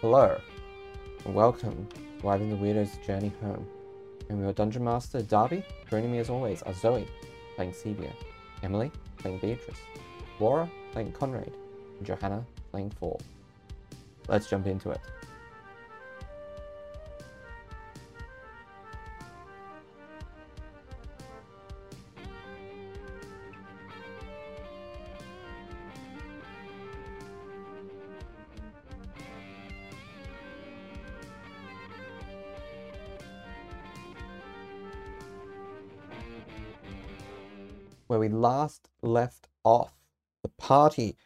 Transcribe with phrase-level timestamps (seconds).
[0.00, 0.40] Hello,
[1.26, 3.66] and welcome to Wiving the Weirdo's Journey Home.
[4.30, 5.62] I'm your Dungeon Master, Darby.
[5.90, 7.06] Joining me as always are Zoe,
[7.54, 8.10] playing Sevia,
[8.62, 9.76] Emily, playing Beatrice,
[10.38, 11.52] Laura, playing Conrad,
[11.98, 13.20] and Johanna, playing Fall.
[14.26, 15.02] Let's jump into it.
[38.40, 39.92] Last left off,
[40.42, 41.18] the party,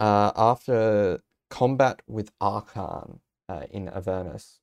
[0.00, 4.58] uh, after combat with Arkhan uh, in Avernus,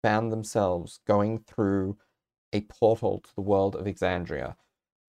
[0.00, 1.98] found themselves going through
[2.52, 4.54] a portal to the world of Exandria.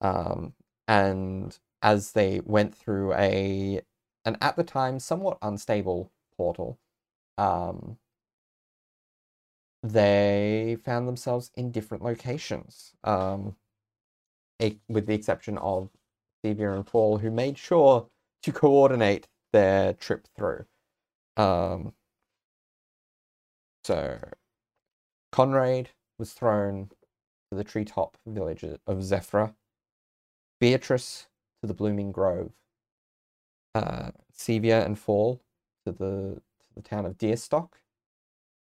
[0.02, 0.54] Um,
[0.88, 3.82] and as they went through a,
[4.26, 6.80] an at the time somewhat unstable portal,
[7.38, 8.00] um,
[9.84, 12.94] they found themselves in different locations.
[13.04, 13.58] Um,
[14.62, 15.90] a, with the exception of
[16.44, 18.08] Sevia and Paul, who made sure
[18.44, 20.66] to coordinate their trip through.
[21.38, 21.94] Um,
[23.84, 24.20] so,
[25.32, 26.90] Conrad was thrown
[27.50, 29.56] to the treetop village of Zephrah,
[30.60, 31.28] Beatrice
[31.62, 32.52] to the Blooming Grove,
[33.76, 34.12] uh,
[34.48, 35.42] and Fall
[35.86, 37.70] to the to the town of Deastok,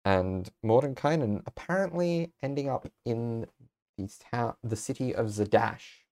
[0.06, 3.46] and Mordenkainen apparently ending up in
[3.98, 6.04] the town, the city of Zadash.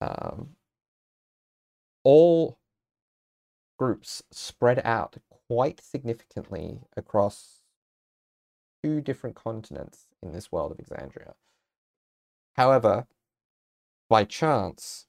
[0.00, 0.56] Um,
[2.04, 2.58] all
[3.78, 5.16] groups spread out
[5.48, 7.62] quite significantly across
[8.82, 11.34] two different continents in this world of Exandria.
[12.54, 13.06] However,
[14.08, 15.06] by chance,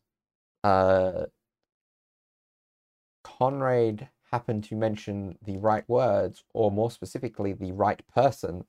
[0.63, 1.25] uh,
[3.23, 8.65] Conrad happened to mention the right words, or more specifically, the right person,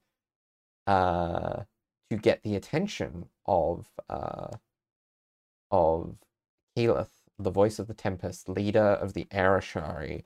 [0.87, 1.65] uh,
[2.11, 4.49] to get the attention of uh,
[5.71, 6.17] of
[6.77, 10.25] Keyleth, the voice of the Tempest, leader of the Air Ashari,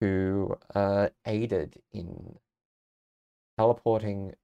[0.00, 2.38] who uh, aided in
[3.58, 4.34] teleporting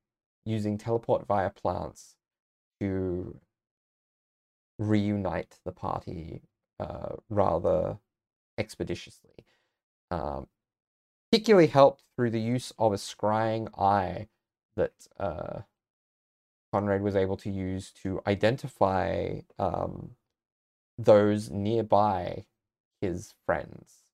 [0.45, 2.17] using teleport via plants
[2.81, 3.39] to
[4.79, 6.43] reunite the party
[6.81, 7.99] uh, rather
[8.59, 9.45] expeditiously.
[10.11, 10.49] Um,
[11.31, 14.29] particularly helped through the use of a scrying eye
[14.77, 15.61] that uh,
[16.73, 20.11] Conrad was able to use to identify um,
[20.99, 22.45] those nearby
[23.01, 24.05] his friends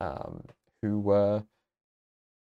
[0.00, 0.44] um,
[0.82, 1.44] who were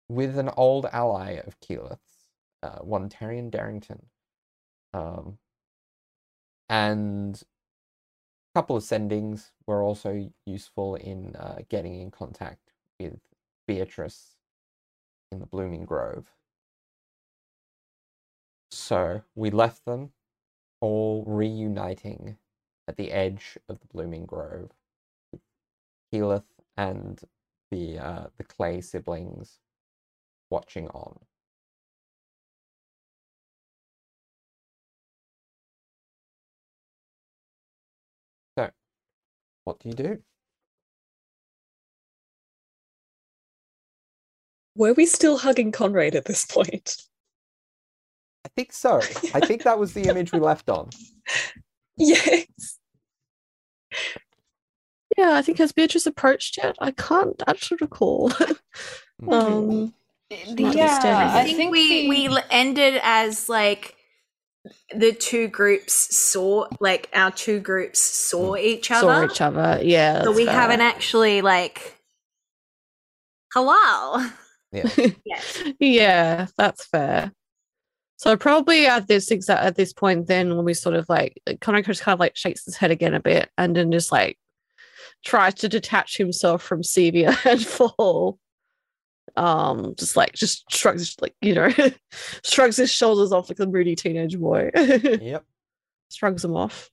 [0.09, 2.29] with an old ally of Keyleth's,
[2.61, 4.07] uh, one Taryon Darrington.
[4.93, 5.37] Um,
[6.69, 7.41] and
[8.53, 13.19] a couple of sendings were also useful in uh, getting in contact with
[13.67, 14.35] Beatrice
[15.31, 16.27] in the Blooming Grove.
[18.71, 20.11] So we left them
[20.81, 22.37] all reuniting
[22.87, 24.71] at the edge of the blooming grove.
[26.13, 26.43] Keyleth
[26.77, 27.19] and
[27.71, 29.59] the uh, the clay siblings
[30.49, 31.19] watching on.
[38.57, 38.69] So,
[39.63, 40.19] what do you do?
[44.75, 47.03] Were we still hugging Conrad at this point?
[48.45, 48.97] I think so.
[49.33, 50.89] I think that was the image we left on.
[51.97, 52.45] Yes.
[55.17, 56.75] Yeah, I think has Beatrice approached yet?
[56.79, 58.31] I can't actually recall.
[59.21, 59.31] Hmm.
[59.31, 59.93] um,
[60.29, 60.99] yeah.
[61.03, 63.95] I I think, think we we ended as like
[64.95, 69.27] the two groups saw like our two groups saw each other.
[69.27, 69.79] saw each other.
[69.83, 70.53] Yeah, but that's we fair.
[70.55, 71.97] haven't actually like
[73.53, 74.25] hello.
[74.71, 74.89] Yeah.
[75.25, 75.63] Yes.
[75.79, 77.31] yeah, that's fair.
[78.23, 81.81] So probably at this exact at this point, then when we sort of like Connor
[81.81, 84.39] just kind of like shakes his head again a bit, and then just like
[85.25, 88.39] tries to detach himself from Sevia and fall.
[89.35, 91.69] Um, just like just shrugs like you know,
[92.45, 94.71] shrugs his shoulders off like a moody teenage boy.
[94.75, 95.43] Yep.
[96.09, 96.89] shrugs them off.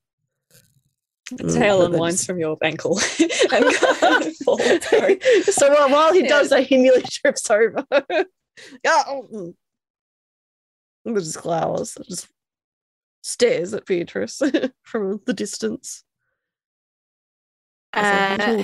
[1.31, 2.99] The Mm, tail but and then winds from your ankle
[3.53, 4.63] and kind falls.
[4.85, 5.21] Sorry.
[5.43, 6.29] so while, while he Yeah.
[6.29, 7.85] does that, he nearly trips over.
[8.85, 9.55] oh,
[11.07, 12.29] Just glowers, just
[13.23, 14.43] stares at Beatrice
[14.83, 16.05] from the distance.
[17.93, 18.63] Uh.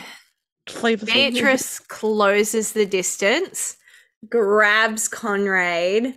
[1.05, 3.77] Beatrice closes the distance,
[4.29, 6.15] grabs Conrad,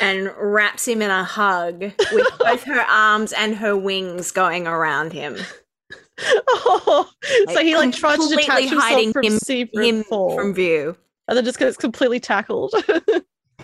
[0.00, 1.80] and wraps him in a hug
[2.12, 5.36] with both her arms and her wings going around him.
[6.48, 7.10] oh,
[7.52, 10.96] so he like tries to detach himself hiding from him- him from view.
[11.28, 12.72] and then just gets completely tackled.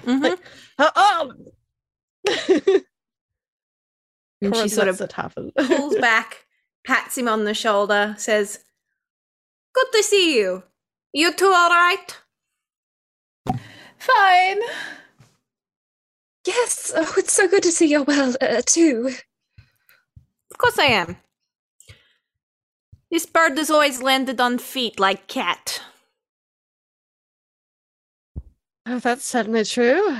[0.05, 0.39] Mhm.
[0.79, 1.33] oh, oh!
[4.41, 5.53] And she sort of it happen.
[5.59, 6.47] pulls back,
[6.87, 8.61] pats him on the shoulder, says,
[9.75, 10.63] Good to see you.
[11.13, 12.17] You two all right?
[13.99, 14.61] Fine.
[16.47, 19.11] Yes, oh, it's so good to see you're well, uh, too.
[20.51, 21.17] Of course I am.
[23.11, 25.83] This bird has always landed on feet like cat.
[28.87, 30.17] Oh, that's certainly true.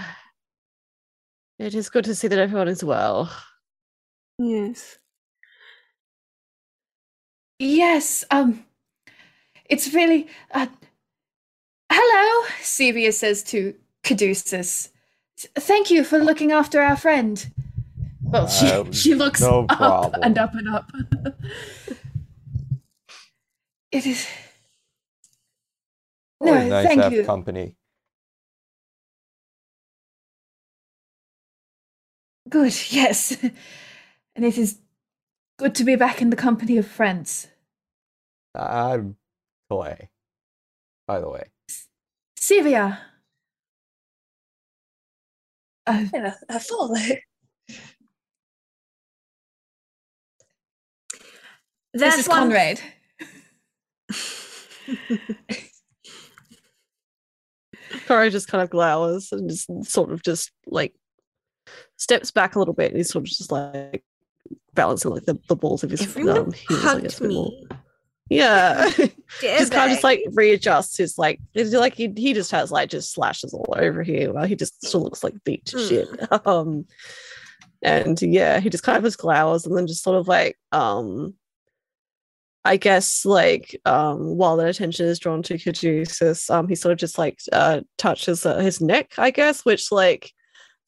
[1.59, 3.31] It is good to see that everyone is well.
[4.39, 4.99] Yes.
[7.59, 8.65] Yes, um,
[9.69, 10.29] it's really.
[10.53, 10.69] Uh,
[11.91, 13.75] hello, Sevia says to
[14.05, 14.91] Caduceus.
[15.37, 17.45] Thank you for looking after our friend.
[18.23, 20.23] Well, she, Um, she looks no up problem.
[20.23, 20.91] and up and up.
[23.91, 24.27] it is.
[26.41, 27.25] No, nice thank to have you.
[27.25, 27.75] company.
[32.49, 33.37] Good, yes.
[33.43, 34.79] And it is
[35.59, 37.49] good to be back in the company of friends.
[38.55, 39.17] I'm
[39.71, 40.11] Clay.
[41.07, 41.45] By the way.
[42.39, 42.99] Sevia.
[45.87, 46.95] Uh, Yeah, I follow.
[51.95, 52.81] That's this is one- Conrad.
[58.07, 60.95] Corin just kind of glowers and just sort of just like
[61.99, 64.03] steps back a little bit and he's sort of just like
[64.73, 67.51] balancing like the, the balls of his Everyone um, heels, hugged a bit more.
[67.51, 67.69] me.
[68.31, 68.91] Yeah.
[69.41, 72.91] just kind of just like readjusts his like it's like he, he just has like
[72.91, 76.09] just slashes all over here while he just still looks like beat to shit
[76.47, 76.87] um
[77.83, 81.35] and yeah he just kind of just glowers and then just sort of like um
[82.65, 86.99] i guess like um while the attention is drawn to caduceus um he sort of
[86.99, 90.33] just like uh touches uh, his neck i guess which like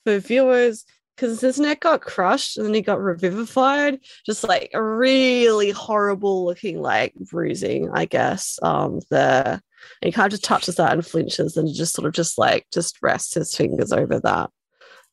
[0.05, 0.85] for viewers
[1.21, 6.47] because his neck got crushed and then he got revivified just like a really horrible
[6.47, 9.61] looking like bruising i guess um there
[10.01, 12.67] and he kind of just touches that and flinches and just sort of just like
[12.73, 14.49] just rests his fingers over that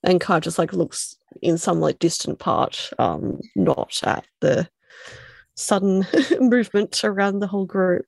[0.03, 4.67] and kind of just like looks in some like distant part um not at the
[5.55, 6.05] sudden
[6.39, 8.05] movement around the whole group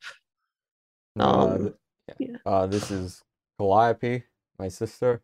[1.20, 1.74] Uh, Um,
[2.18, 2.38] th- yeah.
[2.46, 3.22] uh, this is
[3.58, 4.24] Calliope,
[4.58, 5.22] my sister.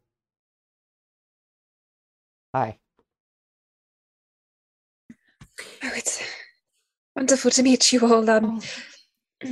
[2.56, 2.80] Hi.
[5.84, 6.24] Oh, it's
[7.14, 8.30] wonderful to meet you all.
[8.30, 8.62] Um,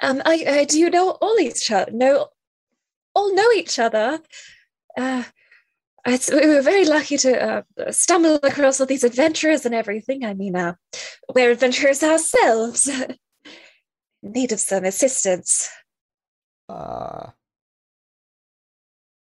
[0.00, 1.92] um, I, I do you know all each other?
[1.92, 2.28] Know
[3.14, 4.20] all know each other.
[4.96, 5.24] Uh,
[6.06, 10.24] it's, we were very lucky to uh, stumble across all these adventurers and everything.
[10.24, 10.76] I mean, uh,
[11.34, 12.90] we're adventurers ourselves.
[14.22, 15.68] Need of some assistance.
[16.70, 17.32] Uh,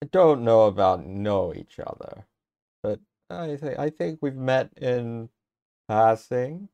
[0.03, 2.27] I don't know about know each other,
[3.31, 5.29] I think I think we've met in
[5.89, 6.69] passing.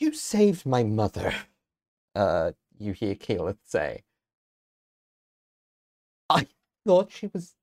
[0.00, 1.34] You saved my mother.
[2.14, 4.02] Uh, you hear Caleb say.
[6.30, 6.46] I
[6.86, 7.54] thought she was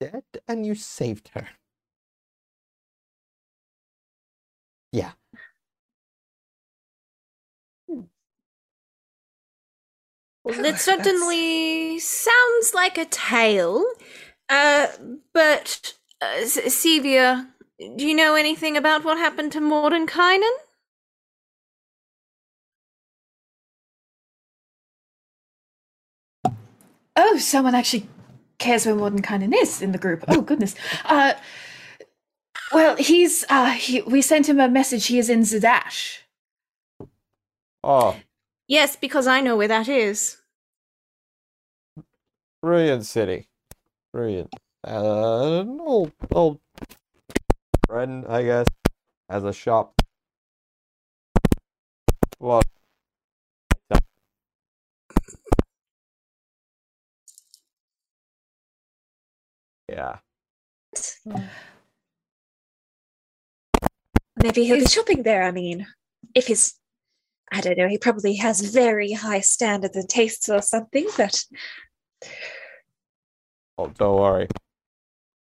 [0.00, 1.48] dead, and you saved her.
[4.92, 5.12] Yeah.
[7.88, 8.08] Well,
[10.44, 13.84] Oh, that that's- certainly sounds like a tale.
[14.48, 14.86] Uh,
[15.32, 17.48] but, uh, Sevia,
[17.96, 20.52] do you know anything about what happened to Mordenkainen?
[27.16, 28.06] Oh, someone actually
[28.58, 30.24] cares where Mordenkainen is in the group.
[30.28, 30.74] Oh goodness.
[31.04, 31.34] Uh,
[32.72, 35.06] well, he's uh, he, we sent him a message.
[35.06, 36.18] He is in Zadash.
[37.82, 38.16] Oh,
[38.68, 40.38] Yes, because I know where that is.
[42.62, 43.48] brilliant city.
[44.16, 44.48] Brilliant.
[44.82, 46.58] Uh, an old, old
[47.86, 48.66] friend, I guess,
[49.28, 49.92] has a shop.
[52.40, 52.62] Well,
[59.90, 60.16] yeah.
[64.42, 65.42] Maybe he'll be shopping there.
[65.42, 65.86] I mean,
[66.34, 66.80] if he's,
[67.52, 71.44] I don't know, he probably has very high standards and tastes or something, but
[73.78, 74.48] Oh, don't worry.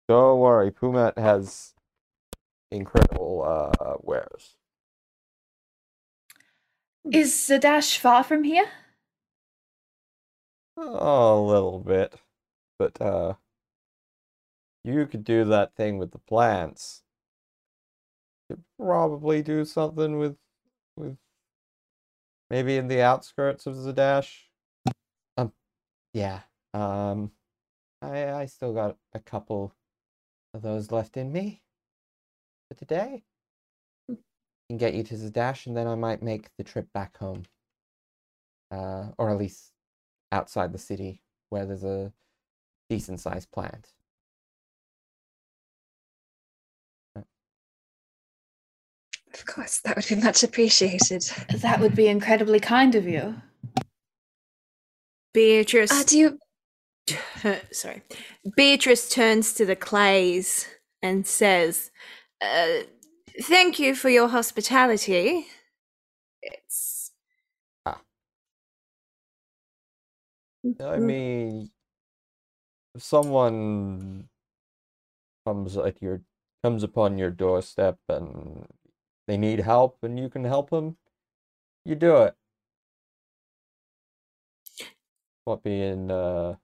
[0.09, 0.71] Don't worry.
[0.71, 1.75] Pumat has
[2.71, 4.57] incredible uh wares.
[7.11, 8.67] Is Zadash far from here?
[10.77, 12.15] A little bit,
[12.79, 13.35] but uh,
[14.85, 17.03] you could do that thing with the plants.
[18.49, 20.37] Could probably do something with,
[20.97, 21.17] with
[22.51, 24.45] maybe in the outskirts of Zadash.
[25.37, 25.53] I'm
[26.15, 26.41] yeah.
[26.73, 27.33] Um,
[28.03, 29.75] I I still got a couple
[30.53, 31.63] of those left in me
[32.69, 33.25] for today.
[34.09, 37.45] Can get you to Zadash, and then I might make the trip back home.
[38.71, 39.73] Uh, or at least
[40.33, 42.13] outside the city where there's a
[42.89, 43.89] decent sized plant.
[49.35, 51.23] Of course, that would be much appreciated.
[51.57, 53.37] That would be incredibly kind of you.
[55.33, 55.91] Beatrice.
[55.91, 56.39] Uh, do you tur-
[57.73, 58.03] sorry.
[58.57, 60.69] Beatrice turns to the Clays
[61.03, 61.91] and says,
[62.43, 62.81] uh,
[63.43, 65.47] "Thank you for your hospitality.
[66.43, 67.13] It's
[70.81, 71.01] I Mm.
[71.01, 71.71] mean,
[72.95, 74.29] if someone
[75.47, 76.23] comes at your
[76.65, 78.67] comes upon your doorstep and
[79.29, 80.97] they need help and you can help them,
[81.85, 82.37] you do it.
[85.45, 86.57] What being uh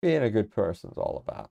[0.00, 1.50] being a good person is all about.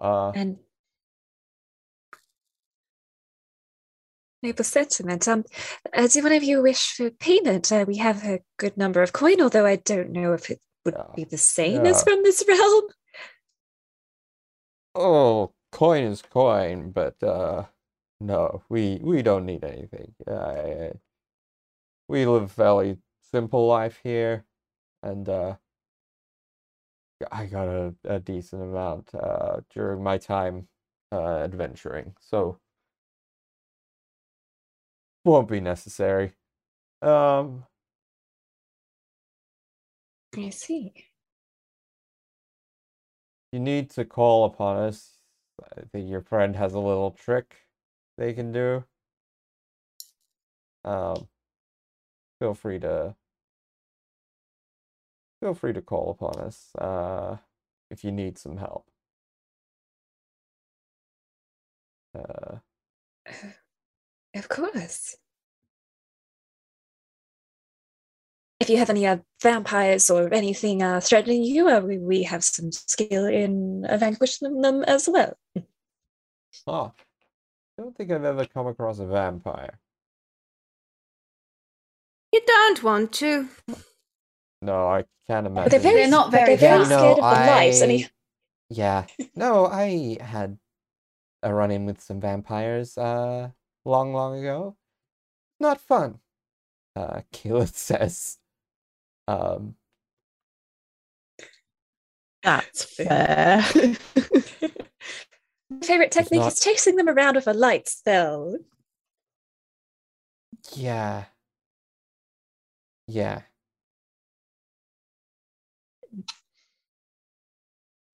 [0.00, 0.58] Uh and
[4.42, 5.26] noble sentiment?
[5.28, 5.44] Um,
[5.94, 7.70] uh, do one of you wish for payment?
[7.70, 10.94] Uh, we have a good number of coin, although I don't know if it would
[10.94, 11.14] Yeah.
[11.14, 12.84] be the same as from this realm.
[14.94, 17.66] Oh, coin is coin, but uh
[18.20, 20.14] no, we we don't need anything.
[20.26, 20.90] Uh,
[22.08, 22.98] we live a fairly
[23.32, 24.44] simple life here,
[25.02, 25.56] and uh
[27.32, 30.68] I got a, a decent amount uh during my time
[31.12, 32.58] uh adventuring, so
[35.24, 36.32] won't be necessary.
[37.02, 37.64] Um,
[40.36, 40.92] I see.
[43.52, 45.18] you need to call upon us.
[45.76, 47.56] I think your friend has a little trick
[48.20, 48.84] they can do.
[50.84, 51.26] Um,
[52.38, 53.16] feel free to
[55.40, 57.38] feel free to call upon us uh,
[57.90, 58.86] if you need some help.
[62.14, 62.58] Uh,
[64.34, 65.16] Of course.
[68.60, 72.44] If you have any uh, vampires or anything uh, threatening you, uh, we, we have
[72.44, 75.36] some skill in uh, vanquishing them as well.
[76.68, 76.92] oh,
[77.80, 79.78] don't think I've ever come across a vampire.
[82.32, 83.48] you don't want to.
[84.62, 85.70] No, I can't But imagine.
[85.70, 86.90] they're very, They're not very they're very fast.
[86.90, 87.82] No, scared of the lights.
[87.82, 88.08] I mean,
[88.68, 89.06] Yeah.
[89.34, 90.58] No, I had
[91.42, 93.50] a run in with some vampires uh
[93.84, 94.76] long, long ago.
[95.58, 96.20] Not fun.
[96.94, 98.38] Uh Keyleth says.
[99.26, 99.76] Um
[102.42, 103.64] That's fair.
[105.70, 108.56] my favorite technique not- is chasing them around with a light spell.
[110.74, 111.24] yeah.
[113.06, 113.42] Yeah.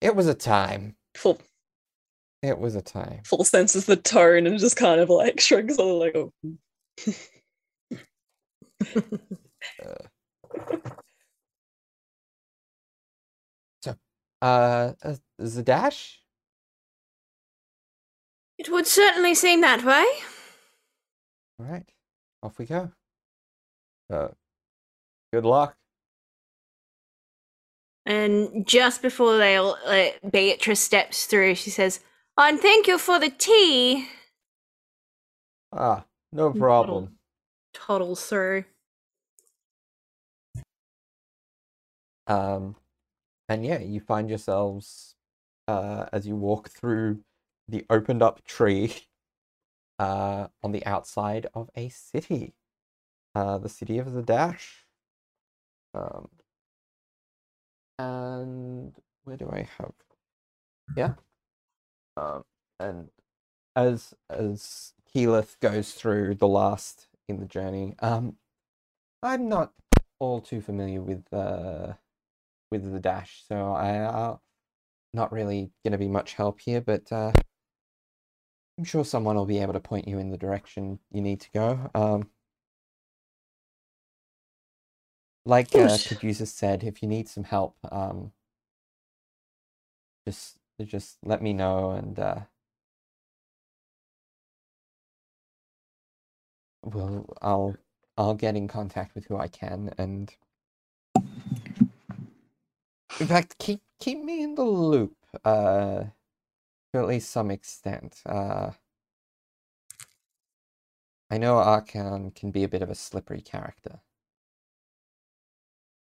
[0.01, 0.95] It was a time.
[1.15, 1.39] Full
[2.43, 3.21] It was a time.
[3.25, 6.31] full senses the tone and just kind of like shrugs a little like, oh.
[13.83, 13.95] So
[14.41, 16.17] uh, uh Zadash?
[18.57, 20.05] It would certainly seem that way.
[21.59, 21.89] All right.
[22.43, 22.91] Off we go.
[24.11, 24.29] Uh
[25.33, 25.75] good luck.
[28.05, 31.99] And just before they all, uh, Beatrice steps through, she says,
[32.37, 34.07] "And thank you for the tea."
[35.73, 37.17] Ah, no problem.
[37.73, 38.63] Toddles through.
[42.27, 42.75] Um,
[43.49, 45.15] and yeah, you find yourselves
[45.67, 47.19] uh, as you walk through
[47.67, 48.93] the opened up tree
[49.99, 52.53] uh, on the outside of a city,
[53.35, 54.83] uh, the city of Zadash.
[55.93, 56.29] Um,
[57.99, 58.93] and
[59.23, 59.93] where do I have?
[60.95, 61.13] Yeah.
[62.15, 62.43] Um,
[62.79, 63.09] and
[63.75, 68.37] as as Keyleth goes through the last in the journey, um,
[69.23, 69.73] I'm not
[70.19, 71.93] all too familiar with uh
[72.71, 74.37] with Zadash, so I uh,
[75.13, 77.31] not really gonna be much help here, but uh,
[78.77, 81.51] I'm sure someone will be able to point you in the direction you need to
[81.51, 81.91] go.
[81.95, 82.29] Um,
[85.45, 85.97] like uh.
[85.97, 88.31] Caduceus said, if you need some help, um,
[90.27, 92.39] just just let me know, and uh,
[96.83, 97.77] we'll I'll
[98.17, 100.33] I'll get in contact with who I can, and
[103.19, 105.15] in fact, keep keep me in the loop,
[105.45, 106.05] uh,
[106.97, 108.21] to at least some extent.
[108.25, 108.71] Uh,
[111.29, 113.99] I know Arkhan can be a bit of a slippery character.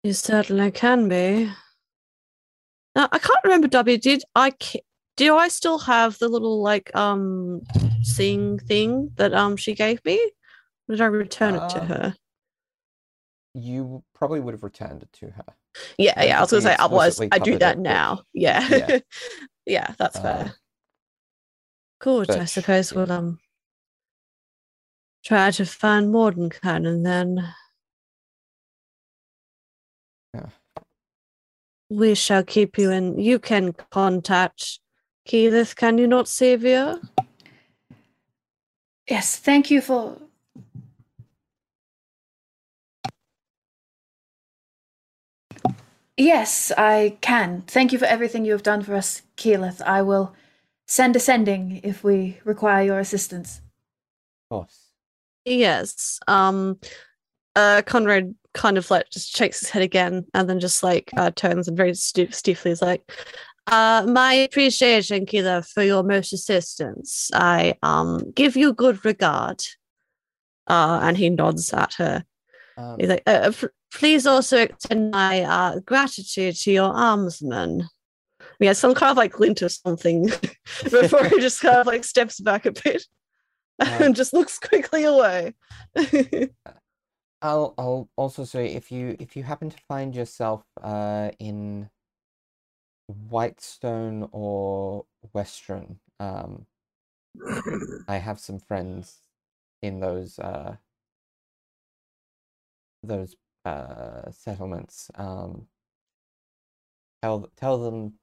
[0.02, 1.50] You certainly can be.
[2.94, 3.68] Now, I can't remember.
[3.68, 4.52] W did I?
[5.16, 7.62] Do I still have the little like um
[8.02, 10.18] seeing thing that um she gave me?
[10.88, 12.14] Or did I return it to Uh, her?
[13.54, 15.44] You probably would have returned it to her.
[15.96, 16.38] Yeah, yeah.
[16.38, 18.22] I was gonna say otherwise I do that it, now.
[18.34, 18.98] Yeah, Yeah.
[19.64, 20.54] yeah, that's Uh, fair.
[22.04, 22.30] Good.
[22.30, 23.38] I but sh- suppose we'll um
[25.24, 27.54] try to find Mordenkainen and then.
[30.34, 30.46] Yeah.
[31.88, 33.18] We shall keep you in.
[33.18, 34.80] You can contact
[35.26, 37.00] Keyleth, can you not, Saviour?
[39.08, 40.18] Yes, thank you for.
[46.16, 47.62] Yes, I can.
[47.66, 49.80] Thank you for everything you have done for us, Keyleth.
[49.82, 50.34] I will
[50.86, 53.60] send a sending if we require your assistance.
[54.50, 54.88] Of course.
[55.44, 56.18] Yes.
[56.26, 56.78] Um
[57.56, 61.30] uh Conrad kind of like just shakes his head again and then just like uh
[61.30, 63.10] turns and very sti- stiffly is like
[63.66, 67.30] uh my appreciation Kila for your most assistance.
[67.34, 69.62] I um give you good regard.
[70.66, 72.24] Uh and he nods at her.
[72.76, 76.92] Um, He's like uh, p- please also extend my uh gratitude to your
[78.60, 78.66] almsman.
[78.66, 80.24] Yeah, some kind of like glint or something
[80.84, 83.04] before he just kind of like steps back a bit
[83.80, 85.54] Um, and just looks quickly away.
[87.42, 91.90] I'll I'll also say if you if you happen to find yourself uh in
[93.28, 96.66] Whitestone or Westruun, um
[98.08, 99.20] I have some friends
[99.82, 100.76] in those uh
[103.02, 105.10] those uh settlements.
[105.16, 105.68] Um
[107.22, 108.14] tell tell them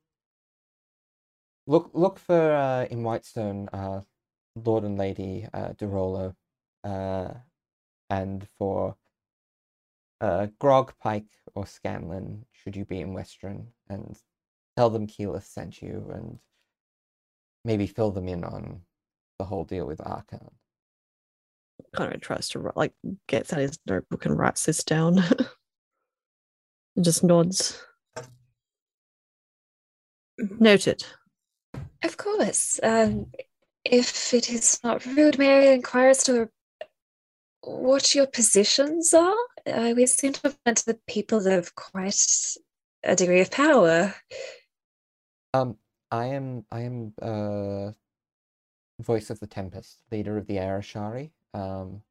[1.71, 4.01] look look for uh in Whitestone uh
[4.55, 6.35] Lord and Lady uh de Rolo
[6.83, 7.33] uh
[8.09, 8.95] and for
[10.21, 14.15] uh, Grog, Pike, or Scanlan, should you be in Westruun, and
[14.77, 16.37] tell them Keyleth sent you, and
[17.65, 18.81] maybe fill them in on
[19.39, 20.47] the whole deal with Arkhan.
[21.95, 22.93] Conrad of tries to like
[23.27, 25.23] gets out his notebook and writes this down.
[27.01, 27.83] just nods.
[30.37, 31.03] Noted.
[32.03, 32.79] Of course.
[32.81, 33.27] Um,
[33.85, 36.49] if it is not rude, may I inquire as to
[37.61, 39.35] what your positions are?
[39.65, 42.55] Uh, we seem to have met the people of quite
[43.03, 44.15] a degree of power.
[45.53, 45.77] Um,
[46.11, 47.91] I am I am uh,
[48.99, 51.31] voice of the Tempest, leader of the Air Ashari.
[51.53, 52.01] Um,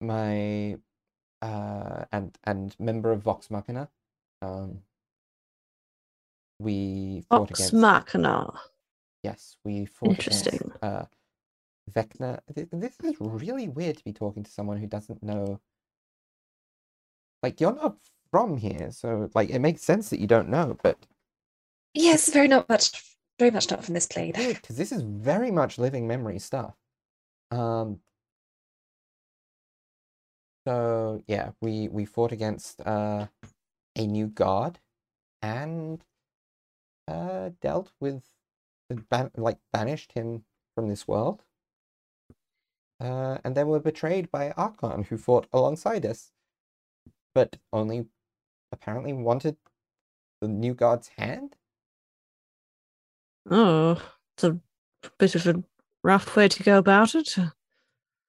[0.00, 0.76] my
[1.42, 3.88] uh, and and member of Vox Machina.
[4.42, 4.82] Um,
[6.60, 7.74] we fought Vox against.
[7.74, 8.52] Machina.
[9.22, 10.54] Yes, we fought Interesting.
[10.54, 11.04] against uh,
[11.90, 12.40] Vecna.
[12.70, 15.60] This is really weird to be talking to someone who doesn't know.
[17.42, 17.96] Like you're not
[18.30, 20.98] from here, so like it makes sense that you don't know, but
[21.94, 23.02] Yes, very not much,
[23.38, 24.32] very much not from this plane.
[24.36, 26.74] because this is very much living memory stuff.
[27.50, 28.00] Um.
[30.68, 33.26] So yeah, we we fought against uh,
[33.96, 34.78] a new god,
[35.42, 36.04] and
[37.10, 38.22] uh, dealt with,
[38.88, 40.44] the ban- like banished him
[40.74, 41.42] from this world.
[43.00, 46.32] Uh, and then were betrayed by Arkhan, who fought alongside us,
[47.34, 48.06] but only
[48.72, 49.56] apparently wanted
[50.40, 51.56] the new god's hand.
[53.50, 54.00] Oh,
[54.36, 54.60] it's a
[55.18, 55.64] bit of a
[56.04, 57.36] rough way to go about it.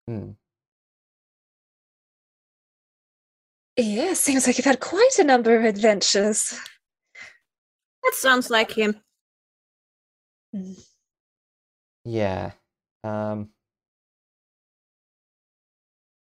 [0.08, 0.32] Hmm.
[3.78, 6.58] Yeah, seems like you've had quite a number of adventures.
[8.04, 9.02] That sounds like him.
[12.04, 12.52] Yeah.
[13.04, 13.50] Um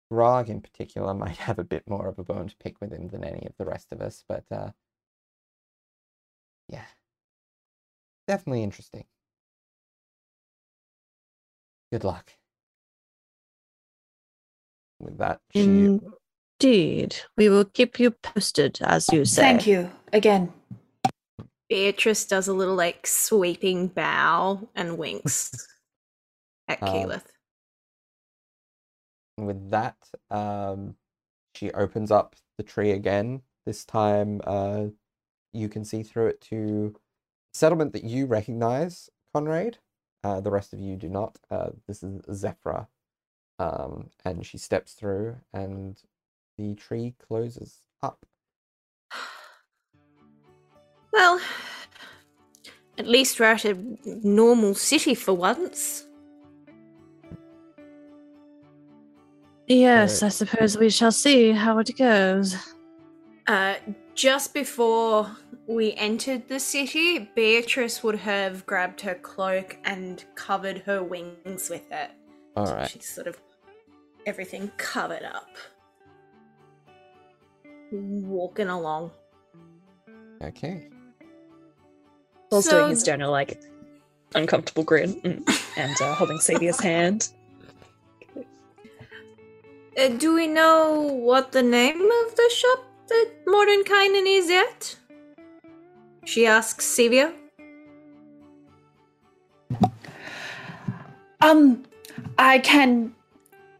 [0.09, 3.07] Grog in particular might have a bit more of a bone to pick with him
[3.07, 4.71] than any of the rest of us, but uh
[6.67, 6.85] yeah.
[8.27, 9.05] Definitely interesting.
[11.91, 12.31] Good luck.
[14.99, 15.99] With that, she
[16.61, 17.15] Indeed.
[17.35, 19.41] We will keep you posted, as you say.
[19.41, 20.53] Thank you again.
[21.71, 25.51] Beatrice does a little like sweeping bow and winks
[26.67, 27.27] at Um, Keyleth.
[29.37, 29.95] with that,
[30.29, 30.97] um,
[31.55, 33.43] she opens up the tree again.
[33.65, 34.87] This time, uh,
[35.53, 36.93] you can see through it to
[37.53, 39.77] settlement that you recognize, Conrad.
[40.25, 41.39] Uh, the rest of you do not.
[41.49, 42.87] Uh, this is Zephrah.
[43.59, 45.97] Um, and she steps through, and
[46.57, 48.25] the tree closes up.
[51.11, 51.41] Well,
[52.97, 56.05] at least we're at a normal city for once.
[59.67, 62.55] Yes, I suppose we shall see how it goes.
[63.47, 63.75] Uh,
[64.15, 71.01] just before we entered the city, Beatrice would have grabbed her cloak and covered her
[71.01, 72.11] wings with it.
[72.55, 72.89] All So.
[72.89, 73.41] She's sort of
[74.25, 75.49] everything covered up.
[77.91, 79.11] Walking along.
[80.43, 80.90] Okay.
[82.51, 83.59] Paul's So- doing his general like
[84.35, 87.29] uncomfortable grin and uh, holding Sevia's hand.
[89.97, 94.95] Uh, do we know what the name of the shop that Mordenkainen is at?
[96.25, 97.33] She asks Sevia.
[101.41, 101.83] Um,
[102.37, 103.13] I can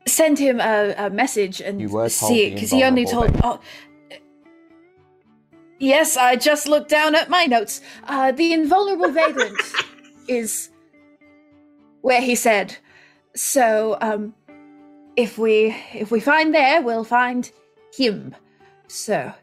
[0.07, 3.29] send him a, a message and You were told see it because he only told.
[3.43, 3.59] Oh,
[5.81, 7.81] yes, I just looked down at my notes.
[8.07, 9.61] Uh, the invulnerable vagrant
[10.27, 10.69] is
[12.01, 12.77] where he said.
[13.35, 14.33] So, um,
[15.15, 17.51] if we if we find there, we'll find
[17.93, 18.35] him.
[18.87, 19.33] So,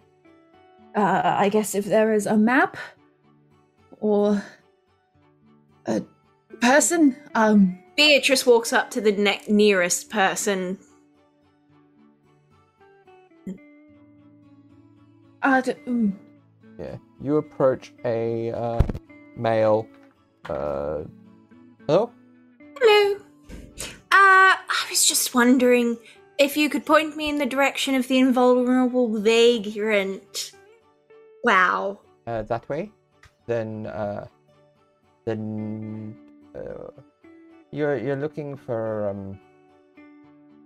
[0.96, 2.76] uh, I guess if there is a map
[4.00, 4.42] or
[5.86, 6.02] a
[6.60, 7.78] person, um.
[7.98, 10.78] Beatrice walks up to the ne- nearest person.
[15.42, 16.12] Uh, d- mm,
[16.78, 16.96] Yeah.
[17.20, 18.80] You approach a uh,
[19.36, 19.86] male.
[20.48, 21.02] Uh,
[21.86, 22.12] hello.
[22.78, 23.16] Hello.
[24.12, 25.98] Uh, I was just wondering
[26.38, 30.52] if you could point me in the direction of the invulnerable vagrant.
[31.42, 31.98] Wow.
[32.26, 32.92] Uh, that way.
[33.46, 33.86] Then.
[33.86, 34.26] Uh,
[35.24, 36.16] then.
[36.54, 36.90] Uh,
[37.72, 39.38] you're you're looking for um.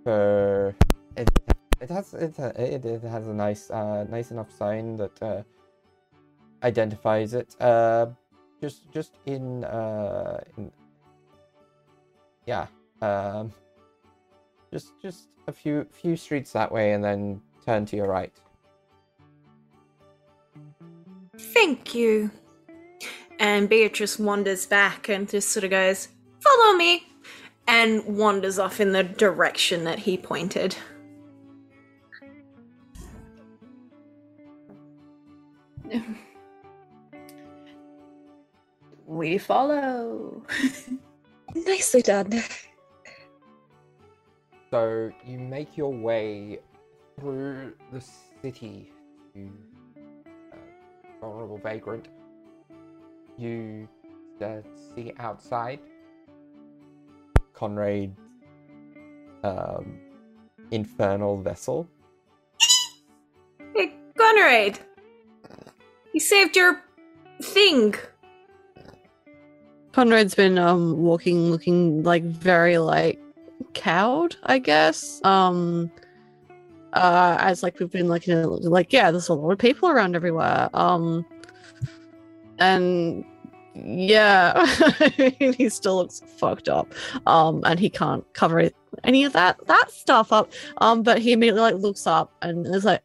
[0.04, 0.76] For
[1.16, 1.30] it.
[1.80, 5.42] It has it, it, it has a nice uh nice enough sign that uh
[6.62, 7.54] identifies it.
[7.60, 8.06] Uh,
[8.60, 10.70] just just in uh in.
[12.46, 12.66] Yeah.
[13.00, 13.52] Um.
[14.72, 18.32] Just just a few few streets that way, and then turn to your right.
[21.38, 22.30] Thank you.
[23.38, 26.08] And Beatrice wanders back and just sort of goes,
[26.40, 27.06] Follow me!
[27.66, 30.76] And wanders off in the direction that he pointed.
[39.22, 40.42] We follow.
[41.54, 42.42] Nicely done.
[44.68, 46.58] So you make your way
[47.20, 48.02] through the
[48.42, 48.90] city
[49.32, 49.48] to
[50.26, 50.56] uh,
[51.20, 52.08] Vulnerable Vagrant.
[53.38, 53.88] You
[54.44, 55.78] uh, see outside
[57.54, 58.18] Conrad's
[59.44, 60.00] um,
[60.72, 61.86] infernal vessel.
[63.72, 64.80] Hey, Conrad!
[66.12, 66.82] You saved your
[67.40, 67.94] thing!
[69.92, 73.20] Conrad's been um walking looking like very like
[73.74, 75.20] cowed, I guess.
[75.24, 75.90] Um
[76.94, 79.88] uh as like we've been like you know, like yeah, there's a lot of people
[79.88, 80.70] around everywhere.
[80.74, 81.26] Um
[82.58, 83.24] and
[83.74, 84.66] yeah,
[85.38, 86.92] he still looks fucked up.
[87.26, 88.70] Um and he can't cover
[89.04, 90.52] any of that that stuff up.
[90.78, 93.02] Um but he immediately like looks up and is like,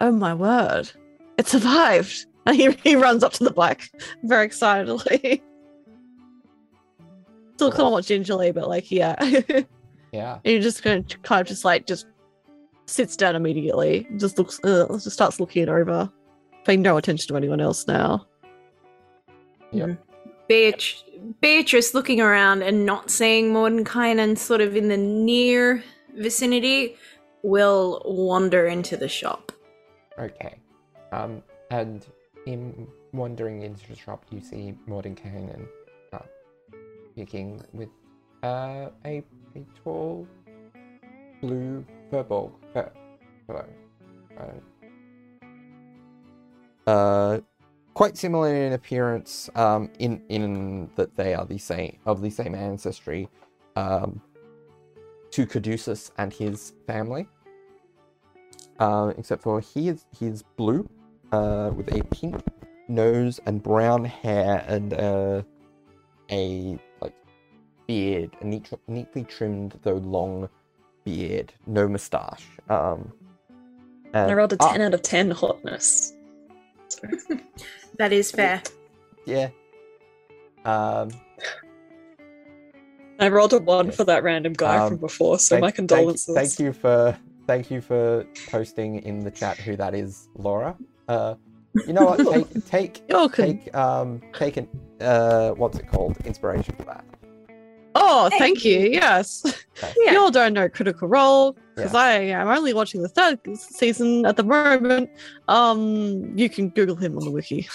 [0.00, 0.90] "Oh my word.
[1.38, 3.90] It survived." And he, he runs up to the black
[4.22, 5.42] very excitedly.
[7.56, 9.14] Still somewhat gingerly, but like, yeah.
[9.20, 9.66] and
[10.12, 10.38] Yeah.
[10.44, 12.06] he just kind of, kind of just like, just
[12.86, 14.06] sits down immediately.
[14.16, 16.10] Just looks, uh, just starts looking it over,
[16.64, 18.26] paying no attention to anyone else now.
[20.48, 21.02] Beat-
[21.40, 25.82] Beatrice looking around and not seeing Mordenkainen sort of in the near
[26.16, 26.96] vicinity
[27.42, 29.50] will wander into the shop.
[30.18, 30.58] Okay.
[31.12, 32.06] Um, and
[32.46, 35.66] in wandering into the shop, you see Mordenkainen
[37.16, 37.88] speaking with
[38.42, 39.24] uh, a,
[39.54, 40.28] a tall
[41.40, 42.92] blue purple Fur.
[46.86, 47.38] Uh,
[47.94, 52.54] quite similar in appearance, um, in in that they are the same of the same
[52.54, 53.30] ancestry,
[53.76, 54.20] um,
[55.30, 57.26] to Caduceus and his family.
[58.78, 60.86] Uh, except for he is he is blue,
[61.32, 62.36] uh, with a pink
[62.88, 65.42] nose and brown hair and uh,
[66.30, 66.78] a
[67.86, 70.48] beard, a neat, neatly trimmed though long
[71.04, 72.46] beard, no moustache.
[72.68, 73.12] Um,
[74.14, 76.12] I rolled a ah, 10 out of 10 hotness.
[76.88, 77.08] So,
[77.98, 78.62] That is fair.
[79.24, 79.48] yeah.
[80.64, 81.10] Um,
[83.18, 83.96] I rolled a 1 Yes.
[83.96, 86.34] for that random guy Um, from before, so thank- my condolences.
[86.34, 90.76] Thank, you for thank you for posting in the chat who that is, Laura.
[91.08, 91.34] Uh,
[91.86, 92.18] you know what?
[92.66, 94.66] Take take take um take an
[95.00, 96.16] uh what's it called?
[96.26, 97.04] Inspiration for that.
[97.98, 98.78] Oh, thank you.
[98.80, 99.42] Yes.
[99.44, 99.92] Okay.
[100.04, 100.12] Yeah.
[100.12, 101.98] You all don't know Critical Role because Yeah.
[102.00, 105.10] I am only watching the third season at the moment.
[105.48, 107.68] Um, you can Google him on the wiki.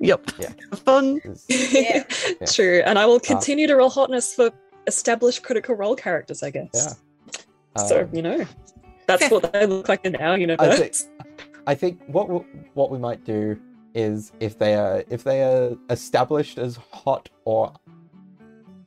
[0.00, 0.22] yep.
[0.38, 0.52] Yeah.
[0.84, 1.20] Fun.
[1.24, 2.04] Is- Yeah.
[2.46, 4.50] True, and I will continue to roll hotness for
[4.86, 6.70] established critical role characters, I guess.
[6.74, 7.82] Yeah.
[7.84, 8.46] So um, you know,
[9.08, 10.78] that's what they look like in our universe.
[10.78, 10.96] think-
[11.66, 12.38] I think what we,
[12.74, 13.58] what we might do
[13.94, 17.72] is if they are if they are established as hot or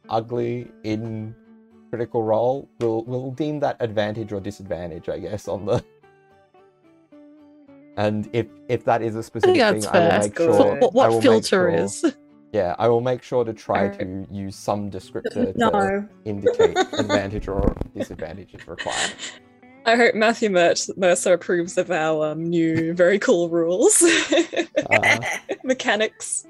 [0.09, 1.35] ugly in
[1.89, 5.83] critical role, we'll we'll deem that advantage or disadvantage, I guess, on the.
[7.97, 10.55] And if if that is a specific think thing, that's I will make Good.
[10.55, 10.79] sure.
[10.79, 12.15] What, what, filter sure- is?
[12.51, 17.75] Yeah, I will make sure to try to use some descriptor to indicate advantage or
[17.93, 19.13] disadvantage is required.
[19.85, 24.01] I hope Matthew Mer- Mercer approves of our um, new, very cool rules,
[24.89, 25.19] Uh,
[25.63, 26.47] mechanics.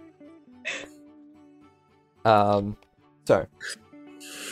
[2.24, 2.78] Um,
[3.26, 3.48] so,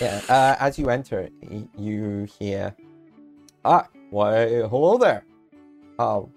[0.02, 1.30] yeah, uh, as you enter,
[1.78, 2.76] you hear,
[3.64, 5.26] ah, why, hello there.
[6.00, 6.30] Oh,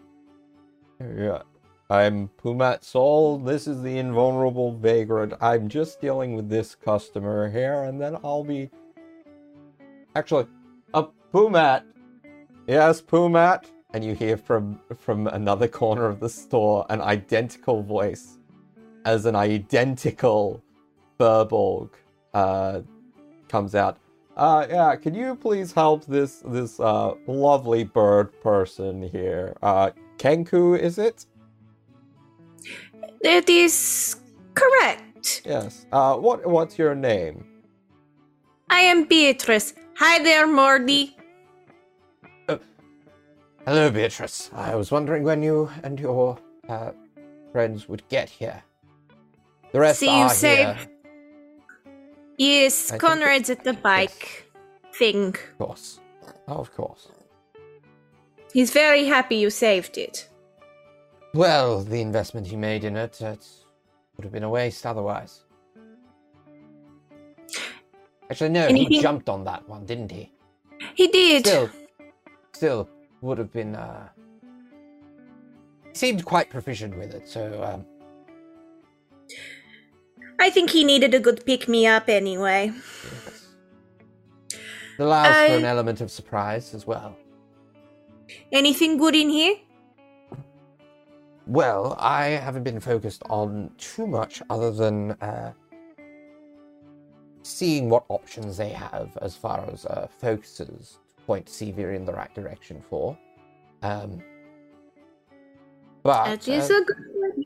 [1.00, 1.42] yeah,
[1.88, 3.38] I'm Pumat Sol.
[3.38, 5.32] This is the invulnerable vagrant.
[5.40, 8.70] I'm just dealing with this customer here, and then I'll be.
[10.14, 10.46] Actually,
[10.92, 11.84] a Pumat.
[12.66, 13.64] Yes, Pumat.
[13.94, 18.38] And you hear from from another corner of the store an identical voice,
[19.06, 20.62] as an identical
[21.18, 21.90] Firbolg
[22.36, 22.82] uh,
[23.48, 23.96] comes out.
[24.36, 29.56] Uh, yeah, can you please help this this uh, lovely bird person here?
[29.62, 31.24] Uh, Kenku, is it?
[33.22, 34.16] That is
[34.54, 35.42] correct.
[35.44, 35.86] Yes.
[35.90, 37.46] Uh, what what's your name?
[38.68, 39.72] I am Beatrice.
[39.96, 41.16] Hi there, Morty.
[43.66, 44.50] Hello, Beatrice.
[44.54, 46.92] I was wondering when you and your uh,
[47.50, 48.62] friends would get here.
[49.72, 50.76] The rest See you are safe.
[50.76, 50.88] here,
[52.38, 54.50] Yes, I Conrad's at the bike
[54.94, 55.28] thing.
[55.28, 56.00] of course.
[56.48, 57.08] Oh, of course.
[58.52, 60.28] He's very happy you saved it.
[61.34, 63.46] Well, the investment he made in it, it
[64.16, 65.42] would have been a waste otherwise.
[68.30, 70.32] Actually, no, he Anything- jumped on that one, didn't he?
[70.94, 71.46] He did.
[71.46, 71.70] Still,
[72.52, 72.88] still
[73.20, 73.74] would have been.
[73.76, 74.08] Uh,
[75.92, 77.86] seemed quite proficient with it, so um,
[80.38, 82.72] I think he needed a good pick me up anyway.
[82.74, 83.46] yes.
[84.98, 87.16] It allows for an element of surprise as well.
[88.52, 89.56] Anything good in here?
[91.46, 95.52] Well, I haven't been focused on too much other than uh,
[97.42, 102.12] seeing what options they have as far as uh, focuses to point Sevia in the
[102.12, 103.16] right direction for.
[103.82, 104.20] Um,
[106.02, 107.44] but That is uh, a good one.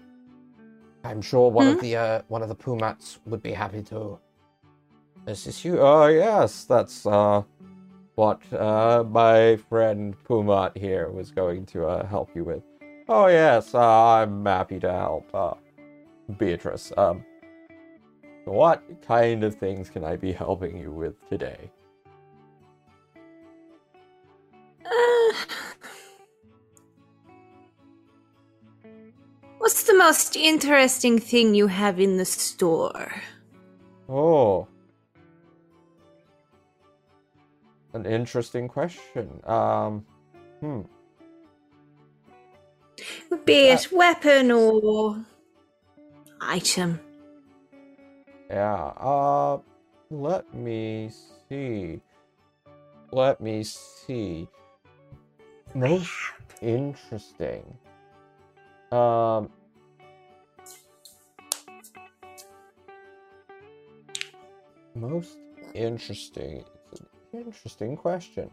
[1.04, 1.80] I'm sure one of Hmm?
[1.80, 4.18] the uh, one of the Pumats would be happy to
[5.26, 5.80] assist you.
[5.80, 7.42] Oh yes, that's uh,
[8.16, 12.62] what uh, my friend Pumat here was going to uh, help you with.
[13.08, 15.54] Oh yes, uh, I'm happy to help, uh,
[16.38, 16.92] Beatrice.
[16.96, 17.24] Um,
[18.44, 21.70] what kind of things can I be helping you with today?
[29.60, 33.12] What's the most interesting thing you have in the store?
[34.08, 34.66] Oh,
[37.92, 39.40] an interesting question.
[39.44, 40.04] Um,
[40.60, 40.80] hmm.
[43.44, 45.24] Be it weapon or
[46.40, 47.00] item.
[48.48, 49.58] Yeah, uh,
[50.10, 51.10] let me
[51.48, 52.00] see.
[53.12, 54.48] Let me see.
[55.74, 56.08] Most
[56.60, 57.64] interesting.
[58.92, 59.50] Um,
[64.94, 65.38] most
[65.74, 66.64] interesting.
[67.32, 68.50] Interesting question.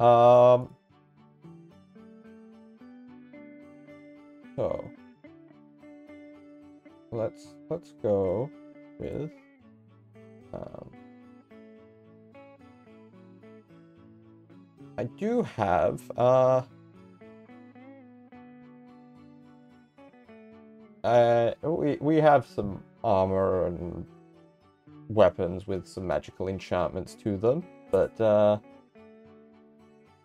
[0.00, 0.74] Um,
[4.56, 4.84] so
[7.12, 8.50] let's let's go
[8.98, 9.30] with
[10.52, 10.90] um,
[14.98, 16.62] I do have uh
[21.04, 24.06] uh we we have some armor and
[25.08, 28.58] weapons with some magical enchantments to them, but uh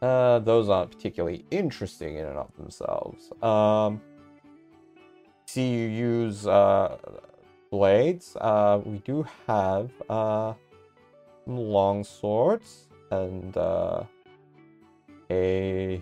[0.02, 3.32] uh those aren't particularly interesting in and of themselves.
[3.42, 4.02] Um
[5.48, 6.98] see you use uh
[7.76, 8.38] blades.
[8.40, 10.54] Uh, we do have uh,
[11.46, 14.04] long swords and uh,
[15.30, 16.02] a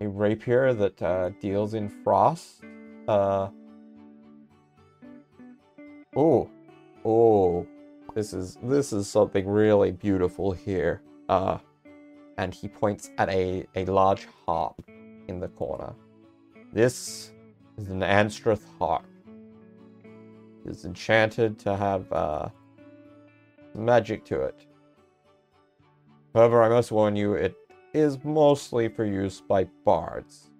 [0.00, 2.62] a rapier that uh, deals in frost.
[3.08, 3.48] Uh,
[6.16, 6.50] oh,
[7.04, 7.66] oh!
[8.14, 11.02] this is this is something really beautiful here.
[11.28, 11.58] Uh,
[12.38, 14.74] and he points at a a large harp
[15.28, 15.94] in the corner.
[16.72, 17.32] This
[17.78, 19.04] is an Anstruth harp.
[20.64, 22.48] It's enchanted to have uh,
[23.74, 24.66] magic to it.
[26.34, 27.56] However, I must warn you, it
[27.92, 30.50] is mostly for use by bards.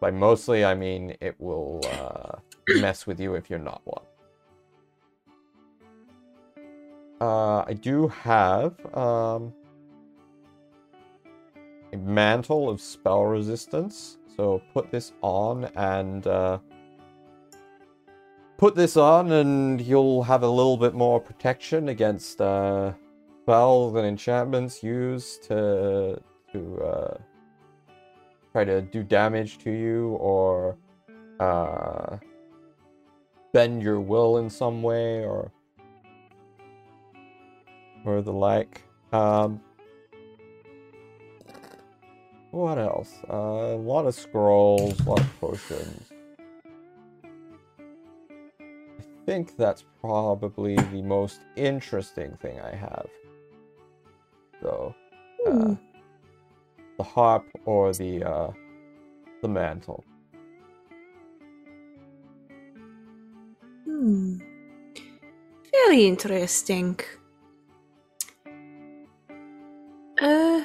[0.00, 2.38] By mostly, I mean it will uh,
[2.80, 4.04] mess with you if you're not one.
[7.20, 9.52] Uh, I do have um,
[11.92, 14.18] a mantle of spell resistance.
[14.36, 16.58] So put this on and uh,
[18.56, 22.94] put this on, and you'll have a little bit more protection against uh,
[23.42, 27.18] spells and enchantments used to to uh,
[28.52, 30.76] try to do damage to you or
[31.38, 32.16] uh,
[33.52, 35.52] bend your will in some way or
[38.04, 38.82] or the like.
[39.12, 39.60] Um,
[42.50, 43.20] what else?
[43.28, 46.10] Uh, a lot of scrolls, a lot of potions.
[48.98, 53.08] I think that's probably the most interesting thing I have.
[54.60, 54.94] So,
[55.46, 55.74] uh, Hmm.
[56.98, 58.52] the harp or the uh,
[59.42, 60.04] the mantle.
[63.84, 64.38] Hmm.
[65.72, 66.98] Very interesting.
[70.20, 70.62] Uh,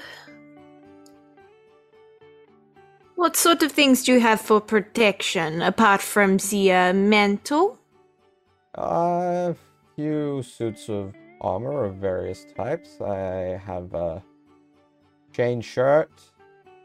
[3.16, 7.80] what sort of things do you have for protection apart from the uh, mantle?
[8.74, 9.56] A
[9.96, 13.00] few suits of armor of various types.
[13.00, 14.22] I have a
[15.32, 16.12] chain shirt,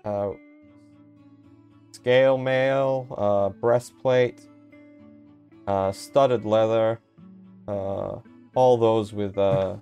[0.05, 0.31] uh,
[1.91, 4.43] scale mail, uh, breastplate,
[5.67, 7.01] uh, studded leather,
[7.67, 8.19] uh,
[8.55, 9.77] all those with uh,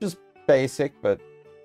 [0.00, 1.20] just basic but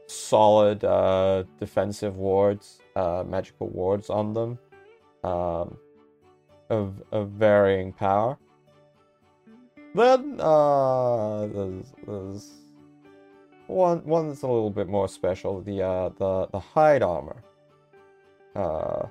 [0.08, 4.60] solid uh, defensive wards, uh, magical wards on them,
[5.24, 5.78] um,
[6.70, 8.38] of, of varying power.
[9.94, 12.52] Then uh, there's, there's
[13.68, 15.62] one one that's a little bit more special.
[15.62, 17.44] The uh, the the hide armor.
[18.56, 19.08] Uh,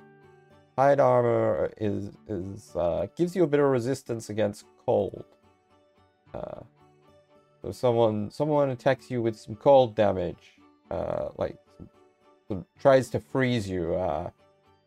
[0.77, 5.25] hide armor is is uh, gives you a bit of resistance against cold.
[6.33, 6.61] Uh,
[7.61, 10.54] so someone someone attacks you with some cold damage,
[10.91, 11.57] uh, like
[12.79, 13.95] tries to freeze you.
[13.95, 14.29] Uh,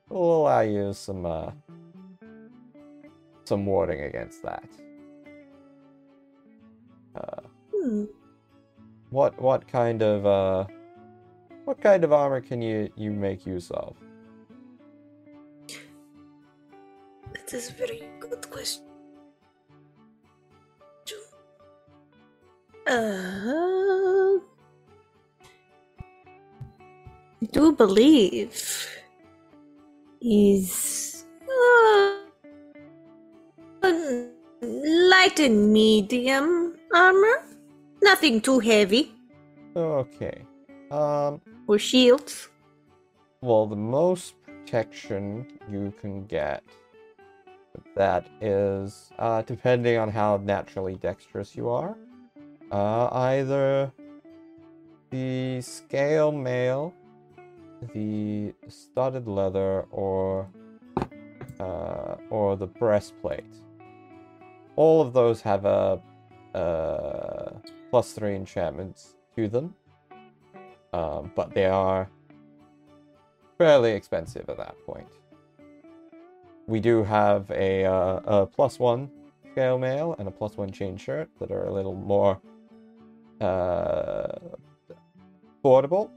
[0.09, 1.51] will allow you some uh,
[3.45, 4.69] some warding against that.
[7.15, 7.41] Uh,
[7.75, 8.05] Hmm.
[9.11, 10.67] what what kind of uh
[11.65, 13.97] what kind of armor can you you make use of?
[17.33, 18.85] That is a very good question.
[22.87, 24.39] Uh,
[27.43, 28.53] I do believe
[30.21, 32.17] is uh,
[34.63, 37.45] light and medium armor.
[38.03, 39.13] Nothing too heavy.
[39.77, 40.43] Okay.
[40.91, 42.49] Um Or shields.
[43.43, 46.63] well the most protection you can get
[47.95, 51.97] that is uh depending on how naturally dexterous you are.
[52.73, 53.93] Uh either
[55.11, 56.93] the scale mail,
[57.95, 60.49] the studded leather, or
[61.61, 63.45] uh, or the breastplate.
[64.77, 66.01] All of those have a
[66.55, 67.51] uh,
[67.91, 69.75] plus three enchantments to them,
[70.93, 72.09] um, but they are
[73.57, 75.09] fairly expensive at that point.
[76.67, 79.11] We do have a, uh, a plus one
[79.53, 82.41] scale mail and a plus one chain shirt that are a little more
[83.41, 84.39] uh,
[85.65, 86.11] affordable.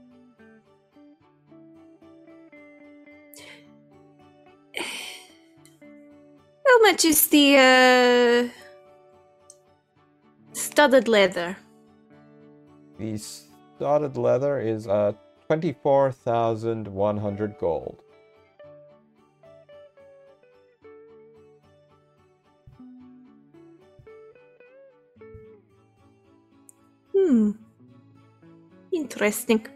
[6.92, 8.48] Much is the uh,
[10.52, 11.56] studded leather?
[12.98, 15.12] The studded leather is uh,
[15.46, 18.02] 24,100 gold.
[27.16, 27.52] Hmm.
[28.92, 29.66] Interesting.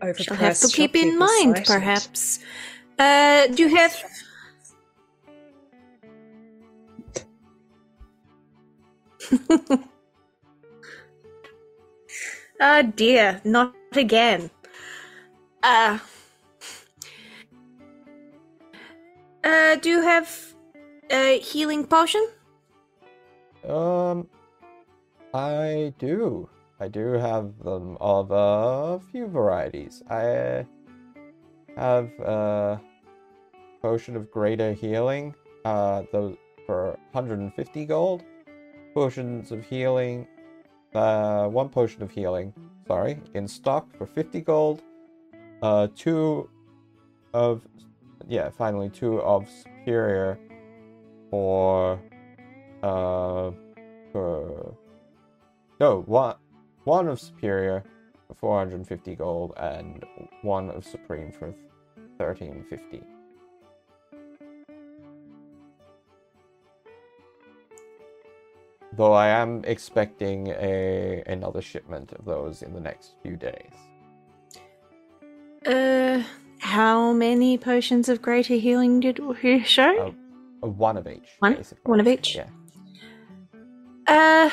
[0.00, 1.66] I shall have to keep in mind, cited.
[1.66, 2.38] perhaps.
[2.98, 3.94] Uh, do you have?
[12.60, 14.50] Oh dear, not again.
[15.62, 15.98] Uh,
[19.44, 20.54] uh, do you have
[21.10, 22.26] a healing potion?
[23.68, 24.26] Um,
[25.32, 26.48] I do.
[26.80, 30.02] I do have them of a few varieties.
[30.10, 30.66] I
[31.76, 32.80] have a
[33.80, 38.24] potion of greater healing, uh, those for 150 gold.
[38.94, 40.26] Potions of healing,
[40.94, 42.52] uh, one potion of healing,
[42.86, 44.82] sorry, in stock for 50 gold.
[45.62, 46.50] Uh, two
[47.32, 47.62] of,
[48.28, 50.38] yeah, finally two of superior
[51.30, 52.00] for,
[52.82, 53.50] uh,
[54.12, 54.76] for,
[55.80, 56.36] no, one,
[56.84, 57.84] one of superior
[58.28, 60.04] for 450 gold and
[60.42, 61.54] one of supreme for
[62.18, 63.02] 1350.
[68.94, 73.72] Though I am expecting a another shipment of those in the next few days.
[75.66, 76.22] Uh,
[76.58, 80.14] how many potions of greater healing did we show?
[80.62, 81.28] Uh, uh, one of each.
[81.38, 81.54] One?
[81.54, 81.90] basically.
[81.90, 82.36] One of each?
[82.36, 82.48] Yeah.
[84.06, 84.50] Uh,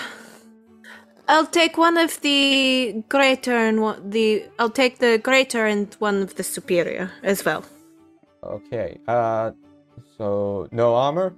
[1.28, 4.46] I'll take one of the greater and one the.
[4.58, 7.66] I'll take the greater and one of the superior as well.
[8.44, 9.00] Okay.
[9.08, 9.52] Uh,
[10.18, 11.36] so no armor.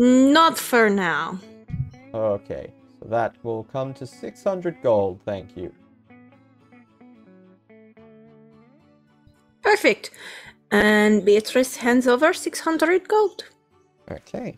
[0.00, 1.40] Not for now.
[2.14, 2.72] Okay.
[3.00, 5.20] So that will come to 600 gold.
[5.24, 5.74] Thank you.
[9.60, 10.12] Perfect.
[10.70, 13.46] And Beatrice hands over 600 gold.
[14.08, 14.56] Okay.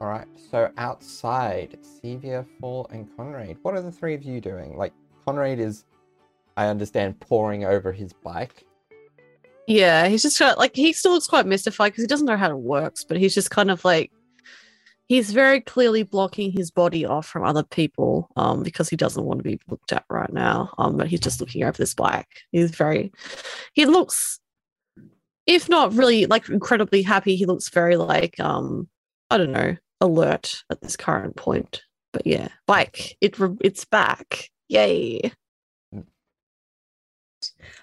[0.00, 0.26] All right.
[0.50, 3.58] So outside, Sevia, Fall, and Conrad.
[3.60, 4.78] What are the three of you doing?
[4.78, 4.94] Like
[5.26, 5.84] Conrad is,
[6.56, 8.64] I understand, pouring over his bike.
[9.68, 12.50] Yeah, he's just got like he still looks quite mystified because he doesn't know how
[12.50, 14.10] it works, but he's just kind of like
[15.08, 19.40] he's very clearly blocking his body off from other people um because he doesn't want
[19.40, 20.72] to be looked at right now.
[20.78, 22.28] Um, but he's just looking over this bike.
[22.50, 23.12] He's very
[23.74, 24.40] he looks
[25.46, 28.88] if not really like incredibly happy, he looks very like um
[29.30, 31.82] I don't know, alert at this current point.
[32.14, 34.48] But yeah, bike, it it's back.
[34.68, 35.30] Yay.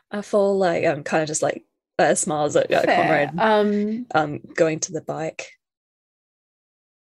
[0.09, 1.63] I fall like I'm kind of just like
[1.99, 2.95] uh, smiles at uh, Fair.
[2.95, 5.47] Conrad Um, um going to the bike.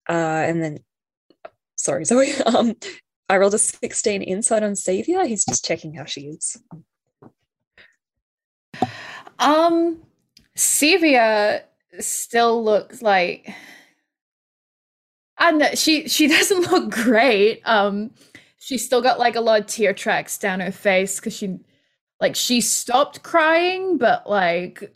[0.09, 0.79] Uh and then
[1.77, 2.33] sorry, sorry.
[2.47, 2.75] Um
[3.33, 5.27] I rolled a 16 inside on Sevia.
[5.27, 6.61] He's just checking how she is.
[9.39, 10.03] um,
[10.55, 11.63] Sevia
[11.99, 13.51] still looks like.
[15.41, 15.71] Know.
[15.75, 17.63] She she doesn't look great.
[17.65, 18.11] Um,
[18.59, 21.59] she's still got like a lot of tear tracks down her face because she,
[22.23, 24.95] like, she stopped crying, but like,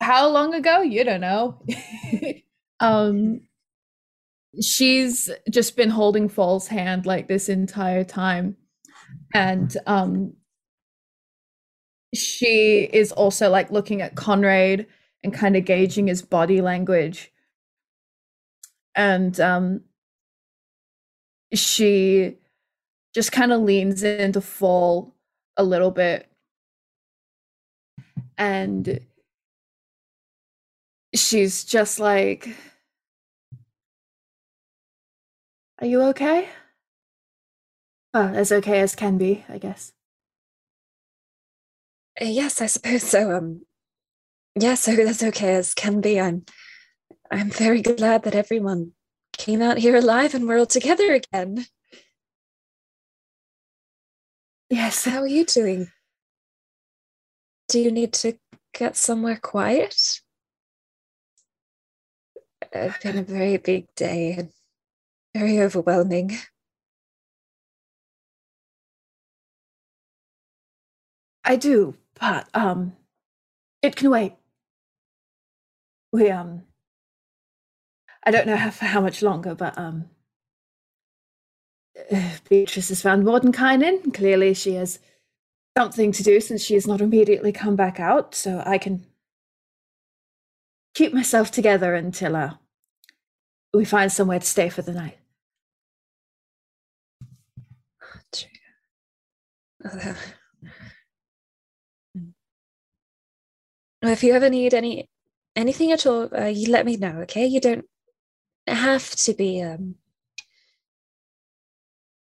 [0.00, 0.82] how long ago?
[0.82, 1.60] You don't know.
[2.80, 3.42] um,
[4.60, 8.56] she's just been holding Fall's hand like this entire time,
[9.34, 10.34] and um,
[12.14, 14.86] she is also like looking at Conrad
[15.24, 17.32] and kind of gauging his body language.
[18.94, 19.82] And um
[21.54, 22.36] she
[23.14, 25.11] just kind of leans into fall
[25.56, 26.28] a little bit.
[28.38, 29.00] And
[31.14, 32.48] she's just like
[35.82, 36.48] Are you okay?
[38.14, 39.92] Well, as okay as can be, I guess.
[42.20, 43.36] Uh, yes, I suppose so.
[43.36, 43.62] Um
[44.54, 46.20] yeah, so that's okay as can be.
[46.20, 46.44] I'm
[47.30, 48.92] I'm very glad that everyone
[49.32, 51.66] came out here alive and we're all together again.
[54.72, 55.04] Yes.
[55.04, 55.92] How are you doing?
[57.68, 58.38] Do you need to
[58.72, 60.22] get somewhere quiet?
[62.72, 64.50] It's been a very big day and
[65.34, 66.38] very overwhelming.
[71.44, 72.96] I do, but um
[73.82, 74.34] it can wait.
[76.12, 76.64] We um
[78.24, 80.10] I don't know how for how much longer, but um
[82.48, 84.14] Beatrice has found Mordenkainen.
[84.14, 84.98] Clearly she has
[85.76, 89.06] something to do since she has not immediately come back out, so I can
[90.94, 92.54] keep myself together until uh
[93.72, 95.18] we find somewhere to stay for the night.
[104.04, 105.08] If you ever need any
[105.54, 107.46] anything at all, uh, you let me know, okay?
[107.46, 107.84] You don't
[108.66, 109.94] have to be um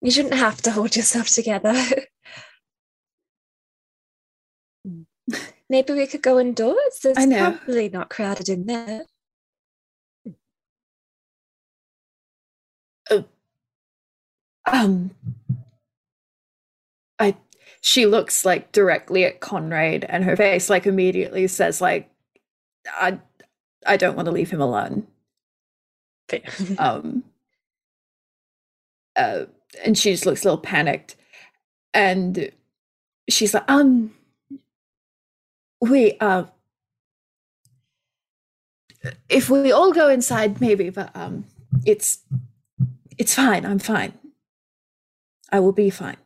[0.05, 1.75] you shouldn't have to hold yourself together.
[5.71, 6.77] Maybe we could go indoors.
[7.03, 7.53] It's I know.
[7.53, 9.07] probably not crowded in there.
[14.67, 15.11] Um
[17.19, 17.37] I
[17.81, 22.11] she looks like directly at Conrad and her face like immediately says like
[22.93, 23.21] I
[23.87, 25.07] I don't want to leave him alone.
[26.79, 27.25] Um
[29.17, 29.45] uh
[29.85, 31.17] and she just looks a little panicked
[31.93, 32.51] and
[33.29, 34.13] she's like, um
[35.81, 36.45] we uh
[39.29, 41.45] if we all go inside maybe, but um
[41.85, 42.19] it's
[43.19, 44.13] it's fine, I'm fine.
[45.53, 46.17] I will be fine.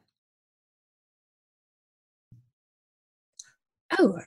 [3.98, 4.18] Oh,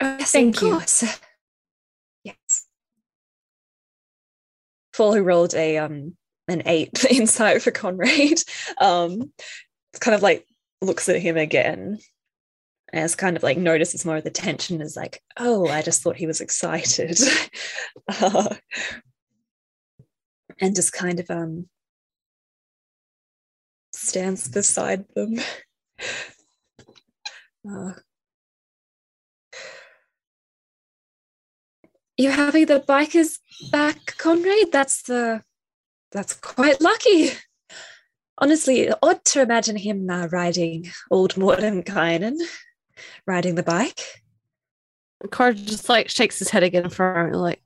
[0.00, 0.70] yes, Thank you.
[0.72, 1.18] course.
[2.24, 2.66] Yes.
[4.94, 6.16] Paul, who rolled a um
[6.48, 8.42] an eight insight for Conrad,
[8.80, 9.32] um,
[10.00, 10.46] kind of like
[10.80, 11.98] looks at him again,
[12.92, 14.80] as kind of like notices more of the tension.
[14.80, 17.18] Is like, oh, I just thought he was excited,
[18.08, 18.54] uh,
[20.60, 21.68] and just kind of um
[23.92, 25.36] stands beside them.
[27.64, 27.92] Uh,
[32.16, 33.38] you having the bikers
[33.70, 34.72] back, Conrad?
[34.72, 35.42] That's the
[36.12, 37.30] that's quite lucky.
[38.38, 42.36] Honestly, odd to imagine him uh, riding old Mordenkainen,
[43.26, 44.00] riding the bike.
[45.30, 47.62] Cord just like shakes his head again for a moment, like,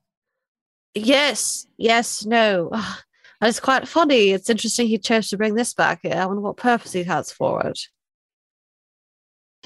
[0.93, 2.69] yes, yes, no.
[2.73, 3.01] Ah,
[3.41, 4.29] It's quite funny.
[4.31, 6.05] It's interesting he chose to bring this back.
[6.05, 7.79] I wonder what purpose he has for it.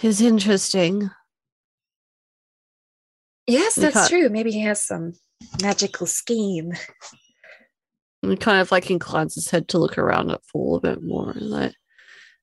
[0.01, 1.09] It's interesting.
[3.47, 4.29] Yes, We that's can't- true.
[4.29, 5.13] Maybe he has some
[5.61, 6.71] magical scheme.
[8.24, 11.32] And kind of like inclines his head to look around at Fool a bit more.
[11.32, 11.74] and Like,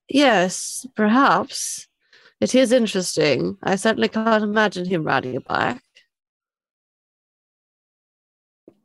[0.09, 1.87] yes, perhaps.
[2.41, 3.57] It is interesting.
[3.63, 5.81] I certainly can't imagine him riding a bike.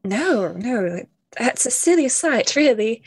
[0.04, 1.06] No, no,
[1.38, 3.04] that's a silly sight, really.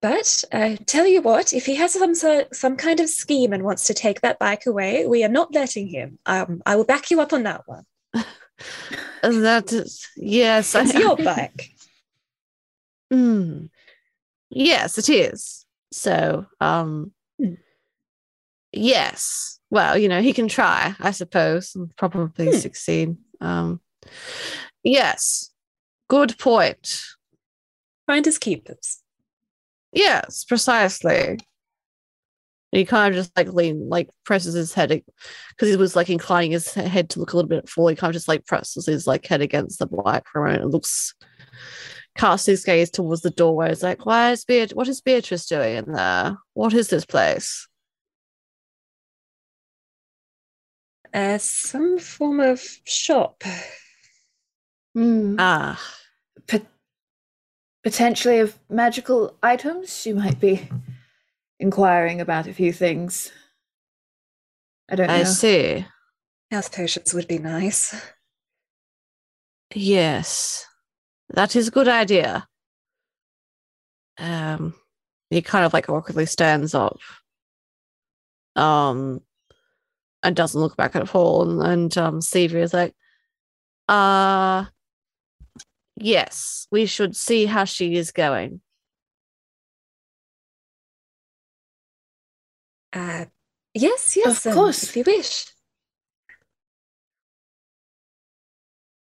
[0.00, 2.14] But I tell you what, if he has some
[2.52, 5.86] some kind of scheme and wants to take that bike away, we are not letting
[5.86, 6.18] him.
[6.26, 7.84] Um, I will back you up on that one.
[9.22, 11.70] That is, yes, It's I, your bike.
[13.12, 13.68] Mm.
[14.50, 15.64] Yes, it is.
[15.92, 17.54] So, um, Hmm.
[18.72, 19.58] yes.
[19.70, 22.58] Well, you know, he can try, I suppose, and probably Hmm.
[22.58, 23.16] succeed.
[23.40, 23.80] Um,
[24.82, 25.50] yes.
[26.08, 27.00] Good point.
[28.06, 29.00] Finders keepers.
[29.92, 31.38] Yes, precisely.
[32.70, 34.88] He kind of just like lean, like presses his head
[35.50, 37.90] because he was like inclining his head to look a little bit forward.
[37.90, 40.62] He kind of just like presses his like head against the bike for a moment
[40.64, 41.14] and looks,
[42.16, 43.70] casts his gaze towards the doorway.
[43.70, 44.74] It's like, why is Beat?
[44.74, 46.36] What is Beatrice doing in there?
[46.54, 47.66] What is this place?
[51.12, 53.44] Uh, some form of shop.
[54.94, 55.36] Hmm.
[55.38, 55.80] Ah,
[56.46, 56.66] pot-
[57.82, 59.94] potentially of magical items.
[60.00, 60.68] She might be
[61.58, 63.30] inquiring about a few things.
[64.90, 65.14] I don't know.
[65.14, 65.86] I see.
[66.50, 67.94] Health potions would be nice.
[69.74, 70.66] Yes,
[71.32, 72.46] that is a good idea.
[74.18, 74.74] Um,
[75.30, 76.98] he kind of like awkwardly stands up,
[78.56, 79.20] um,
[80.22, 81.60] and doesn't look back at Paul.
[81.60, 82.94] And, and um, Stevie is like,
[83.88, 84.66] "Uh,
[85.96, 88.60] yes, we should see how she is going."
[92.92, 93.24] Uh,
[93.72, 94.82] yes, yes, Of um, course.
[94.84, 95.46] if you wish.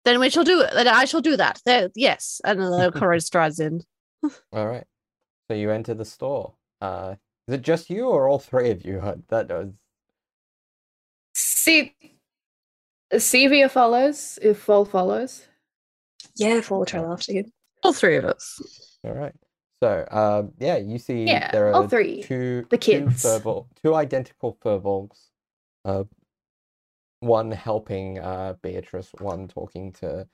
[0.08, 0.70] Then we shall do it.
[0.72, 1.60] Then I shall do that.
[1.66, 3.82] There, yes, and then the Conrad strides in.
[4.52, 4.84] All right.
[5.50, 6.54] So you enter the store.
[6.80, 9.02] Uh, is it just you or all three of you?
[9.28, 9.68] That does.
[11.34, 11.94] See,
[13.12, 15.46] Sevia follows if Fall follows.
[16.36, 17.44] Yeah, Fall will trail after you.
[17.82, 18.98] All three of us.
[19.04, 19.34] all right.
[19.82, 22.22] So, um, yeah, you see Yeah, there all are three.
[22.22, 23.22] two The two kids.
[23.82, 25.18] two identical firbolgs.
[25.84, 26.04] Uh,
[27.20, 30.26] one helping uh Beatrice, one talking to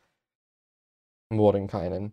[1.33, 2.13] Mordenkainen.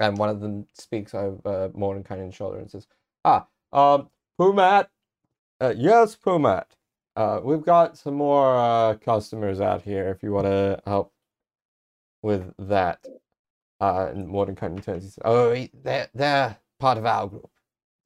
[0.00, 2.86] And one of them speaks over Mordenkainen's shoulder and says,
[3.24, 4.88] "Ah, um, Pumat,
[5.60, 6.66] uh, yes, Pumat.
[7.16, 11.12] Uh, we've got some more uh customers out here if you want to help
[12.22, 13.06] with that."
[13.80, 17.50] Uh, and Mordenkainen turns and says, "Oh, they're they're part of our group.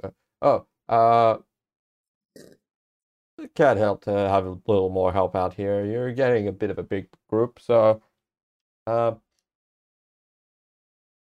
[0.02, 0.10] Uh,
[0.42, 1.38] oh, uh."
[3.54, 5.84] Can't help to have a little more help out here.
[5.84, 8.00] You're getting a bit of a big group, so
[8.86, 9.14] uh,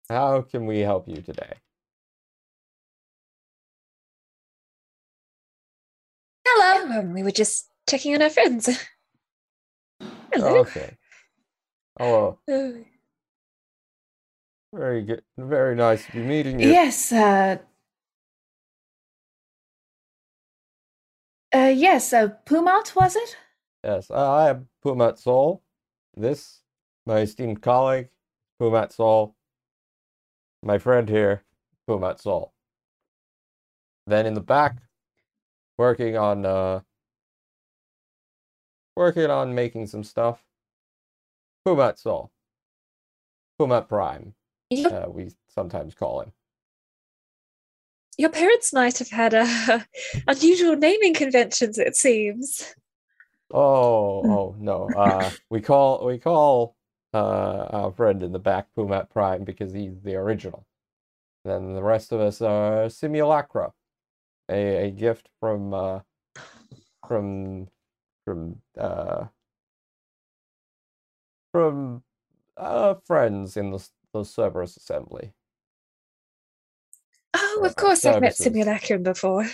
[0.10, 1.54] how can we help you today?
[6.48, 7.00] Hello.
[7.00, 8.70] Um, we were just checking on our friends.
[10.34, 10.58] Hello.
[10.60, 10.96] Okay.
[12.00, 12.72] Oh, Uh,
[14.74, 15.24] very good.
[15.38, 16.70] Very nice to be meeting you.
[16.70, 17.12] Yes.
[17.12, 17.58] Uh,
[21.54, 22.14] uh, yes.
[22.14, 23.38] Uh, Pumat was it?
[23.84, 25.64] Yes, I am Pumat Sol.
[26.16, 26.62] This
[27.06, 28.10] my esteemed colleague,
[28.62, 29.36] Pumat Sol.
[30.62, 31.44] My friend here,
[31.90, 32.54] Pumat Sol.
[34.06, 34.78] Then in the back,
[35.78, 36.82] working on uh
[38.96, 40.44] working on making some stuff.
[41.66, 42.32] Pumat Sol.
[43.60, 44.34] Pumat Prime,
[44.72, 46.32] uh, we sometimes call him.
[48.20, 49.80] Your parents might have had uh,
[50.28, 52.76] unusual naming conventions, it seems.
[53.50, 54.90] Oh, oh no.
[54.90, 56.76] Uh, we call we call
[57.14, 60.66] uh, our friend in the back Pumat Prime because he's the original.
[61.46, 63.72] Then the rest of us are Simulacra,
[64.52, 66.00] a, a gift from uh,
[67.08, 67.70] from
[68.26, 69.28] from uh,
[71.54, 72.04] from
[72.58, 75.32] uh, friends in the the Cerberus Assembly.
[77.62, 78.44] Oh, of course, I've met services.
[78.46, 79.46] Simulacrum before.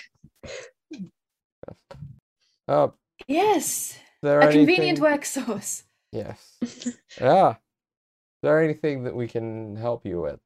[2.67, 2.87] Uh,
[3.27, 5.83] Yes, there a convenient anything- work source.
[6.11, 6.57] Yes.
[7.21, 7.51] yeah.
[7.51, 10.39] Is there anything that we can help you with?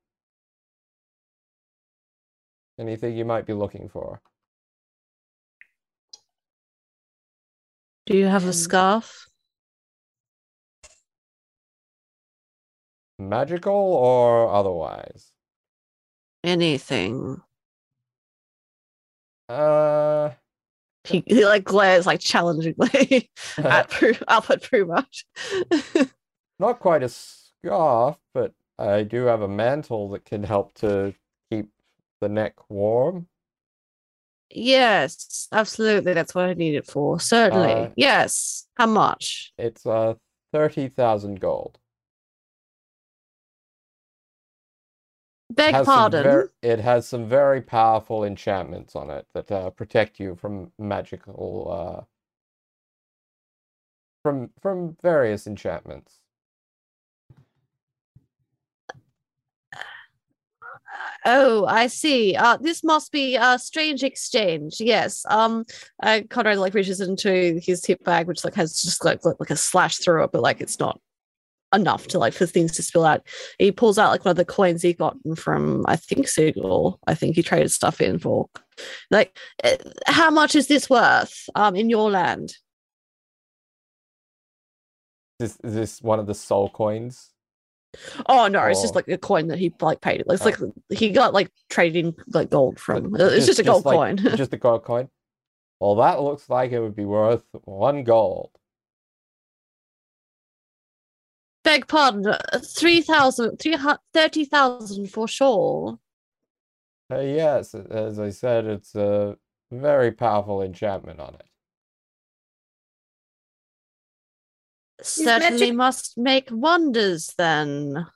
[2.79, 4.21] Anything you might be looking for?
[8.05, 9.25] Do you have a Um, scarf?
[13.19, 15.31] Magical or otherwise?
[16.43, 17.41] Anything?
[19.49, 20.31] Uh,
[21.05, 25.07] He, he like glares like challengingly at Pru- up at Puma.
[26.59, 31.13] not quite a scarf, but I do have a mantle that can help to
[31.51, 31.69] keep
[32.21, 33.27] the neck warm.
[34.51, 36.13] yes, absolutely.
[36.13, 37.19] That's what I need it for.
[37.19, 37.71] Certainly.
[37.73, 38.67] Uh, yes.
[38.75, 39.53] How much?
[39.57, 40.13] It's uh
[40.53, 41.77] 30,000 gold.
[45.51, 46.23] Beg pardon.
[46.23, 51.67] ver- it has some very powerful enchantments on it that uh, protect you from magical
[51.71, 52.03] uh,
[54.21, 56.19] from from various enchantments.
[61.25, 62.35] Oh, I see.
[62.35, 64.79] Uh, this must be a strange exchange.
[64.79, 65.25] Yes.
[65.29, 65.65] Um,
[66.01, 69.49] uh, Conrad like reaches into his hip bag, which like has just like like, like
[69.49, 70.99] a slash through it, but like it's not
[71.73, 73.21] enough to like for things to spill out.
[73.59, 76.99] He pulls out like one of the coins he gotten from I think Siegel.
[77.07, 78.47] I think he traded stuff in for.
[79.11, 79.75] Like, uh,
[80.07, 81.49] how much is this worth?
[81.55, 82.53] Um, in your land.
[85.39, 87.29] Is this, is this one of the soul coins?
[88.27, 88.97] Oh no, it's just Oh.
[88.97, 90.23] like a coin that he like paid.
[90.27, 90.57] It's like
[90.89, 93.09] he got like trading like gold from.
[93.11, 94.17] But uh, It's just, a gold like- coin.
[94.37, 95.09] just a gold coin.
[95.79, 98.51] Well, that looks like it would be worth one gold.
[101.69, 105.99] Beg pardon, uh, 3,000, 30,000 for sure.
[107.13, 109.37] Uh, yes, as I said, it's a
[109.71, 111.45] very powerful enchantment on it.
[115.03, 118.07] Certainly magic- must make wonders then.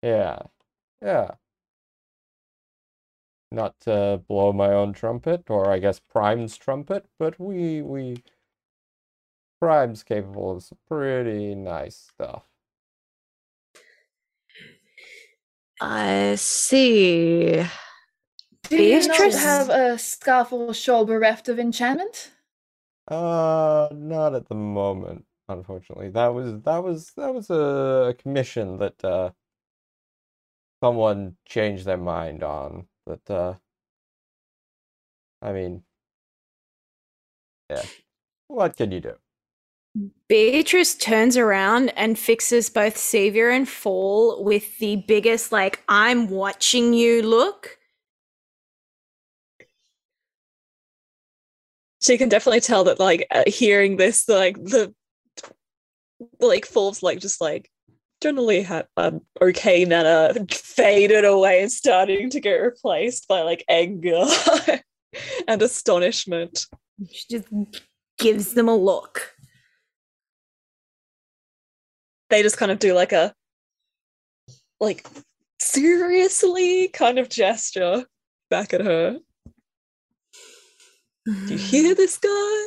[0.00, 0.42] Yeah,
[1.02, 1.32] yeah.
[3.50, 8.22] Not to blow my own trumpet, or I guess Prime's trumpet, but we we
[9.60, 12.44] Prime's capable of some pretty nice stuff.
[15.80, 17.64] I see.
[18.68, 22.32] Do you not have a scarf or shawl bereft of enchantment?
[23.08, 26.10] Uh, not at the moment, unfortunately.
[26.10, 29.32] That was that was that was a commission that uh
[30.82, 32.88] someone changed their mind on.
[33.06, 33.54] That uh,
[35.42, 35.84] I mean,
[37.70, 37.88] yeah.
[38.48, 39.16] What can you do?
[40.28, 46.92] Beatrice turns around and fixes both Sevia and Fall with the biggest, like, I'm watching
[46.92, 47.76] you look.
[52.00, 54.94] She can definitely tell that, like, uh, hearing this, like, the,
[56.38, 57.68] like, Forbes, like, just, like,
[58.22, 64.24] generally had an okay manner faded away and starting to get replaced by, like, anger
[65.48, 66.66] and astonishment.
[67.10, 67.48] She just
[68.16, 69.34] gives them a look.
[72.30, 73.34] They just kind of do, like, a,
[74.78, 75.06] like,
[75.58, 78.04] seriously kind of gesture
[78.50, 79.18] back at her.
[81.26, 82.66] Do you hear this guy?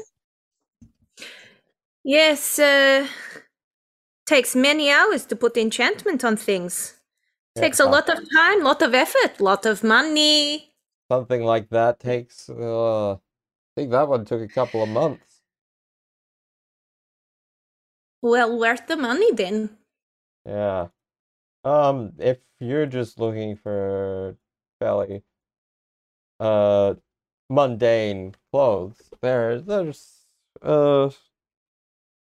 [2.03, 3.07] Yes, uh,
[4.25, 6.93] takes many hours to put enchantment on things.
[7.55, 10.73] Yeah, Takes a lot of time, lot of effort, lot of money.
[11.11, 12.49] Something like that takes.
[12.49, 13.17] Uh, I
[13.75, 15.32] think that one took a couple of months.
[18.23, 19.77] Well worth the money then.
[20.45, 20.87] Yeah.
[21.65, 24.37] Um, if you're just looking for
[24.79, 25.23] fairly
[26.39, 26.95] uh
[27.49, 30.25] mundane clothes, there there's
[30.61, 31.09] uh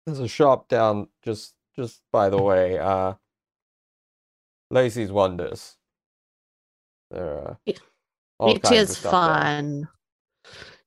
[0.05, 3.13] there's a shop down just just by the way, uh,
[4.71, 5.75] Lacey's Wonders.
[7.11, 7.81] There are It-
[8.39, 9.11] all It kinds of is there.
[9.11, 9.87] fine.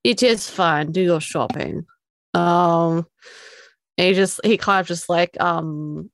[0.05, 0.91] It is fine.
[0.91, 1.85] Do your shopping.
[2.35, 3.07] Um,
[3.97, 6.11] he just he kind of just like um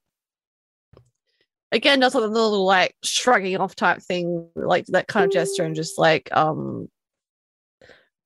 [1.73, 5.75] again does a little like shrugging off type thing, like that kind of gesture, and
[5.75, 6.89] just like um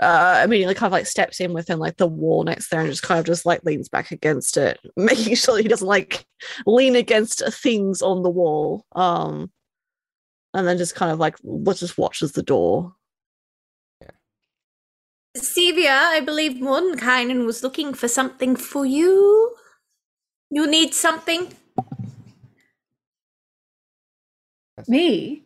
[0.00, 3.03] uh immediately kind of like steps in within like the wall next there and just
[3.03, 6.24] kind of just like leans back against it, making sure he doesn't like
[6.66, 8.84] lean against things on the wall.
[8.92, 9.50] Um
[10.55, 11.36] and then just kind of like
[11.74, 12.94] just watches the door.
[15.37, 19.57] Sevia, I believe Mordenkainen was looking for something for you.
[20.51, 21.55] You need something?
[24.89, 25.45] Me?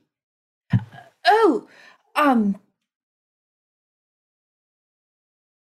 [1.25, 1.69] Oh,
[2.15, 2.57] um,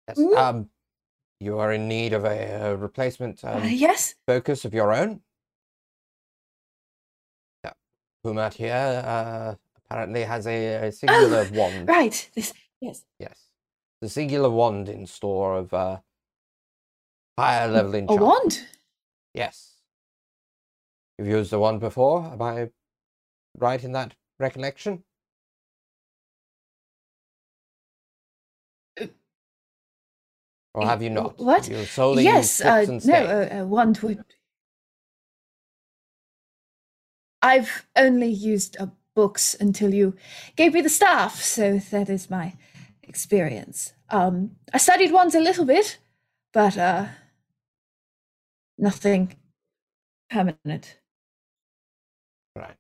[0.08, 0.36] Yes, Mm.
[0.36, 0.70] Um,
[1.38, 4.14] you are in need of a, uh replacement uh, um, yes.
[4.26, 5.20] focus of your own.
[7.64, 7.72] Yeah.
[8.24, 11.88] Pumat here uh, apparently has a, a singular wand.
[11.88, 12.28] Right.
[12.34, 12.52] This.
[12.80, 13.04] Yes.
[13.20, 13.49] Yes.
[14.00, 15.98] The singular wand in store of uh,
[17.38, 18.22] higher level A enchantment.
[18.30, 18.66] wand.
[19.34, 19.74] Yes.
[21.18, 22.24] You've used the wand before.
[22.24, 22.70] Am I
[23.58, 25.04] right in that recollection?
[28.98, 29.06] Uh,
[30.74, 31.38] Or have you not?
[31.38, 31.68] what?
[31.68, 32.60] You solely yes.
[32.62, 33.14] Uh, no.
[33.50, 34.24] A, a wand would.
[37.42, 40.14] I've only used uh, books until you
[40.56, 42.54] gave me the staff, so that is my
[43.10, 43.92] experience.
[44.08, 45.98] Um, I studied wands a little bit,
[46.52, 47.06] but uh,
[48.78, 49.34] nothing
[50.30, 51.00] permanent.
[52.56, 52.76] Right.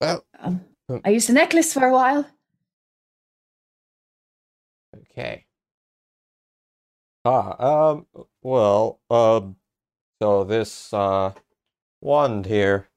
[0.00, 0.60] Well, Um.
[1.04, 2.26] I used a necklace for a while.
[4.96, 5.44] okay.
[7.24, 8.06] Ah, um,
[8.42, 9.56] well, um,
[10.20, 11.32] so this, uh,
[12.00, 12.88] wand here,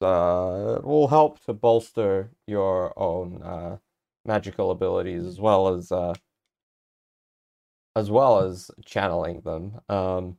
[0.00, 3.78] uh, will help to bolster your own, uh,
[4.24, 6.14] magical abilities as well as, uh,
[7.96, 9.80] as well as channeling them.
[9.88, 10.38] Um,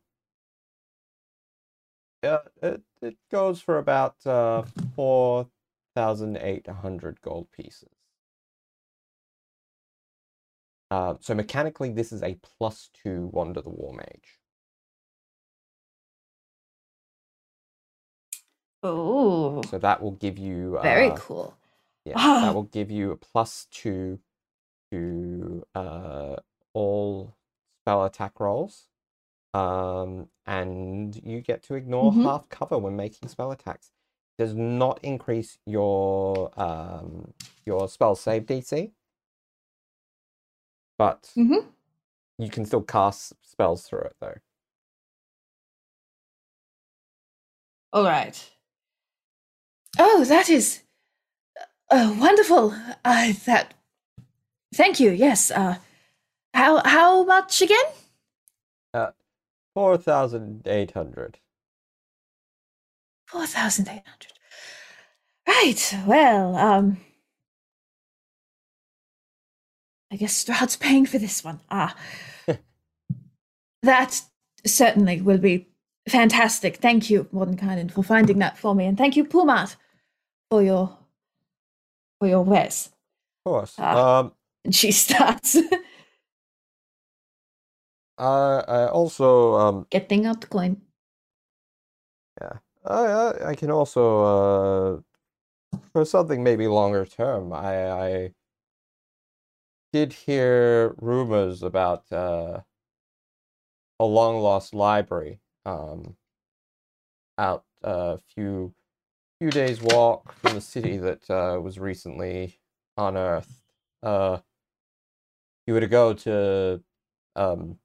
[2.23, 4.63] yeah, it, it goes for about, uh,
[4.95, 7.89] 4,800 gold pieces.
[10.91, 14.39] Uh, so mechanically, this is a plus two Wand of the War Mage.
[18.83, 21.57] Oh, So that will give you very uh, cool.
[22.05, 22.41] Yeah, Ah.
[22.41, 24.19] that will give you a plus two
[24.91, 26.35] to uh,
[26.73, 27.35] all
[27.81, 28.87] spell attack rolls.
[29.53, 32.23] Um, and you get to ignore Mhm.
[32.23, 33.91] half cover when making spell attacks.
[34.37, 37.33] Does not increase your um,
[37.65, 38.91] your spell save DC,
[40.97, 41.71] but Mhm.
[42.39, 44.37] you can still cast spells through it though.
[47.93, 48.51] All right.
[49.99, 50.81] Oh, that is
[51.93, 52.75] uh, wonderful.
[53.05, 53.73] Uh, that.
[54.73, 55.11] Thank you.
[55.11, 55.51] Yes.
[55.51, 55.77] Uh,
[56.53, 57.85] how how much again?
[59.73, 61.39] Four thousand eight hundred.
[63.27, 64.33] Four thousand eight hundred.
[65.47, 66.05] Right.
[66.05, 66.97] Well, um,
[70.11, 71.59] I guess Stroud's paying for this one.
[71.71, 71.95] Ah,
[73.83, 74.21] that
[74.65, 75.69] certainly will be
[76.07, 76.77] fantastic.
[76.77, 79.75] Thank you, Mordenkainen, for finding that for me, and thank you, Pumat,
[80.51, 80.97] for your
[82.27, 82.89] your wares.
[83.45, 83.75] Of course.
[83.77, 84.19] Ah.
[84.19, 84.33] Um,
[84.65, 85.57] And she starts
[88.17, 90.81] uh, I also um, getting out the coin.
[92.85, 95.01] I, I I can also uh
[95.91, 97.53] for something maybe longer term.
[97.53, 98.33] I I
[99.91, 102.61] did hear rumors about uh
[103.99, 106.15] a long lost library um
[107.37, 108.73] out a few
[109.43, 112.57] few days walk from the city that uh was recently
[112.97, 113.51] unearthed.
[114.01, 114.37] Uh
[115.67, 116.81] you were to go to
[117.35, 117.77] um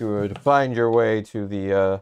[0.00, 1.98] you were to find your way to the uh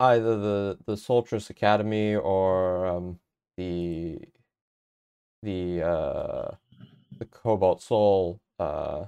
[0.00, 3.20] either the the Soltryce Academy or um,
[3.56, 4.18] the
[5.44, 6.50] the uh,
[7.18, 9.04] the Cobalt Soul uh,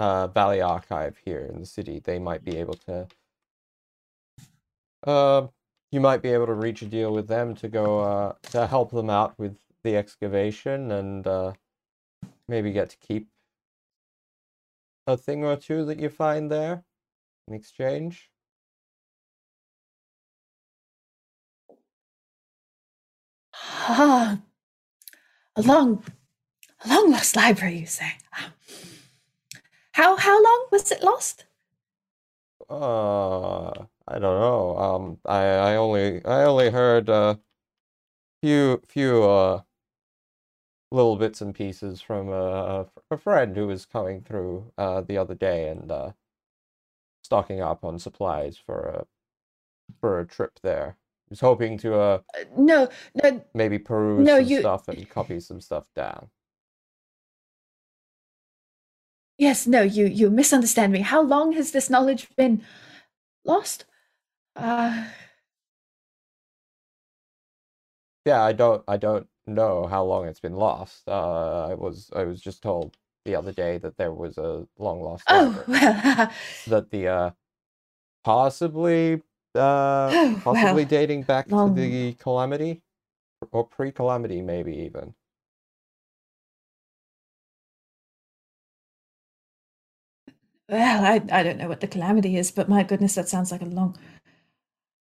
[0.00, 2.00] uh, Valley Archive here in the city.
[2.00, 3.06] They might be able to.
[5.04, 5.48] Uh,
[5.90, 8.90] you might be able to reach a deal with them to go uh, to help
[8.90, 11.52] them out with the excavation and uh,
[12.48, 13.28] maybe get to keep
[15.06, 16.84] a thing or two that you find there
[17.48, 18.30] in exchange.
[23.54, 24.40] Ah,
[25.56, 26.04] a long,
[26.84, 28.12] a long lost library, you say?
[29.92, 31.44] How how long was it lost?
[32.70, 34.76] Uh, I don't know.
[34.78, 37.36] Um, I I only I only heard uh
[38.42, 39.62] few few uh
[40.90, 45.34] little bits and pieces from a a friend who was coming through uh the other
[45.34, 46.12] day and uh
[47.24, 49.06] stocking up on supplies for a
[50.00, 50.98] for a trip there.
[51.28, 52.88] He was hoping to uh Uh, No,
[53.22, 56.30] no, maybe peruse No, some you- stuff and copy some stuff down.
[59.38, 61.00] yes, no, you you misunderstand me.
[61.00, 62.62] How long has this knowledge been
[63.44, 63.84] lost?
[64.56, 65.04] Uh,
[68.24, 71.08] Yeah, I don't I don't know how long it's been lost.
[71.08, 75.00] Uh, I was I was just told the other day that there was a long
[75.02, 76.30] lost oh, well,
[76.66, 77.30] that the uh
[78.24, 79.22] possibly
[79.54, 82.82] uh Oh, possibly well, dating back long- to the calamity
[83.52, 85.14] or pre-calamity maybe even.
[90.68, 93.62] well, I, I don't know what the calamity is, but my goodness, that sounds like
[93.62, 93.96] a long.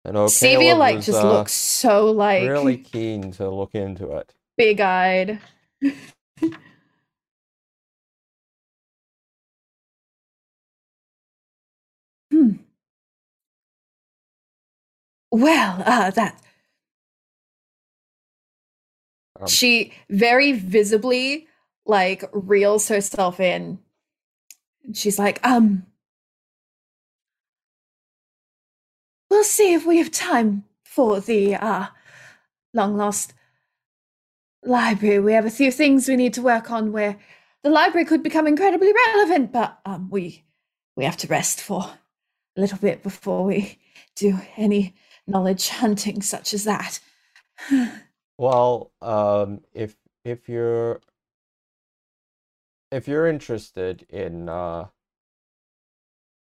[0.04, 4.12] Know Sevia Caleb like was, just uh, looks so like really keen to look into
[4.12, 4.34] it.
[4.56, 5.40] big eyed.
[12.30, 12.52] hmm.
[15.30, 16.40] Well, uh, that
[19.40, 21.46] Um, she very visibly
[21.86, 23.78] like reels herself in.
[24.92, 25.86] She's like, um,
[29.30, 31.86] we'll see if we have time for the uh
[32.74, 33.34] long lost
[34.64, 35.20] library.
[35.20, 37.18] We have a few things we need to work on where
[37.62, 40.44] the library could become incredibly relevant, but um we
[40.96, 41.94] we have to rest for
[42.56, 43.78] a little bit before we
[44.16, 44.94] do any
[45.26, 47.00] knowledge hunting such as that.
[48.40, 51.00] Well, um, if if you're
[52.92, 54.86] if you're interested in uh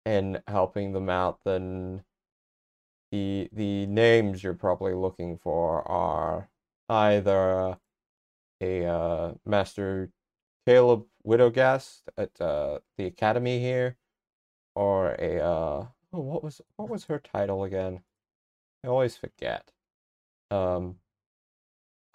[0.03, 2.03] in helping them out, then
[3.13, 6.49] the the names you're probably looking for are
[6.89, 7.77] either
[8.59, 10.09] a uh, Master
[10.65, 13.97] Caleb Widogast at uh, the academy here,
[14.73, 18.01] or a uh, oh, what was what was her title again?
[18.83, 19.71] I always forget.
[20.49, 20.95] Um,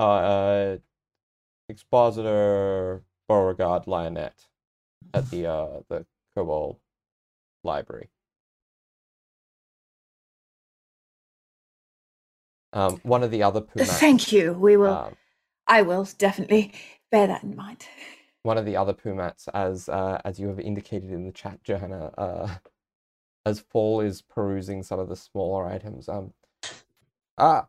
[0.01, 0.79] uh, uh
[1.69, 4.49] expositor Beauregard Lionett
[5.15, 6.81] at the uh the Cobalt
[7.63, 8.11] Library.
[12.73, 14.53] Um, one of the other Pumats, Thank you.
[14.53, 15.17] We will um,
[15.67, 16.73] I will definitely
[17.11, 17.87] bear that in mind.
[18.43, 22.13] one of the other Pumats, as uh, as you have indicated in the chat, Johanna,
[22.19, 22.49] uh,
[23.47, 26.09] as Fall is perusing some of the smaller items.
[26.09, 26.33] Um,
[27.37, 27.67] ah,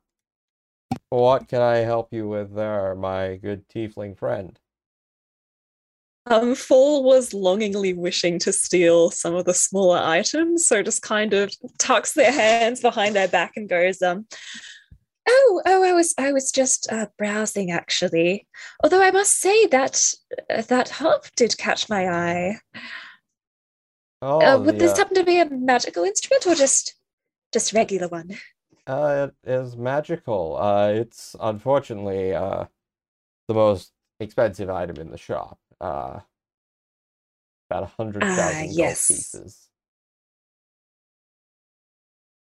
[1.09, 4.59] what can I help you with there, my good tiefling friend?
[6.25, 11.33] Um, Fall was longingly wishing to steal some of the smaller items, so just kind
[11.33, 14.27] of tucks their hands behind their back and goes, um,
[15.27, 18.47] "Oh, oh, I was, I was just uh, browsing actually.
[18.83, 20.13] Although I must say that
[20.49, 22.59] uh, that harp did catch my eye.
[24.21, 26.95] Oh, uh, would this happen to be a magical instrument or just,
[27.53, 28.37] just regular one?
[28.85, 30.57] Uh, it is magical.
[30.57, 32.65] Uh, it's unfortunately uh
[33.47, 35.57] the most expensive item in the shop.
[35.79, 36.19] Uh,
[37.69, 39.07] about a hundred thousand Ah, thousand gold yes.
[39.07, 39.69] pieces.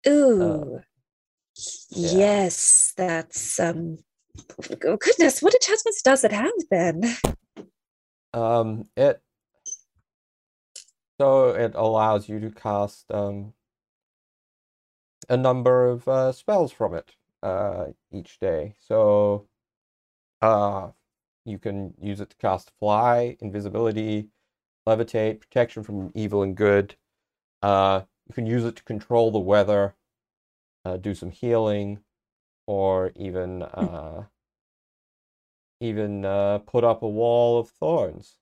[0.08, 0.82] Ooh,
[1.92, 2.18] yeah.
[2.18, 3.98] yes, that's um.
[4.86, 7.16] oh, Goodness, what enchantments does it have then?
[8.34, 9.22] Um, it
[11.20, 13.54] so it allows you to cast um
[15.30, 18.76] a number of uh, spells from it uh each day.
[18.80, 19.48] So
[20.42, 20.90] uh
[21.46, 24.30] you can use it to cast fly, invisibility,
[24.88, 26.96] levitate, protection from evil and good.
[27.62, 29.96] Uh you can use it to control the weather,
[30.86, 32.00] uh do some healing,
[32.68, 34.26] or even uh
[35.80, 38.38] even uh put up a wall of thorns.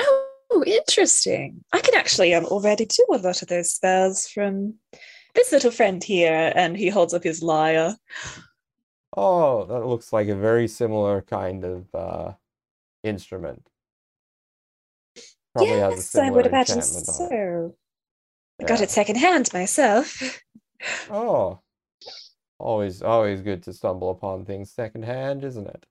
[0.00, 1.64] Oh, interesting.
[1.72, 4.74] I can actually um already do a lot of those spells from
[5.34, 7.96] this little friend here, and he holds up his lyre.
[9.16, 12.32] Oh, that looks like a very similar kind of uh,
[13.02, 13.68] instrument.
[15.54, 17.28] Probably yes, I would imagine enchantment on it.
[17.28, 17.74] so.
[18.60, 20.40] I got it secondhand myself.
[21.08, 21.60] Oh,
[22.58, 25.86] always, always good to stumble upon things secondhand, isn't it?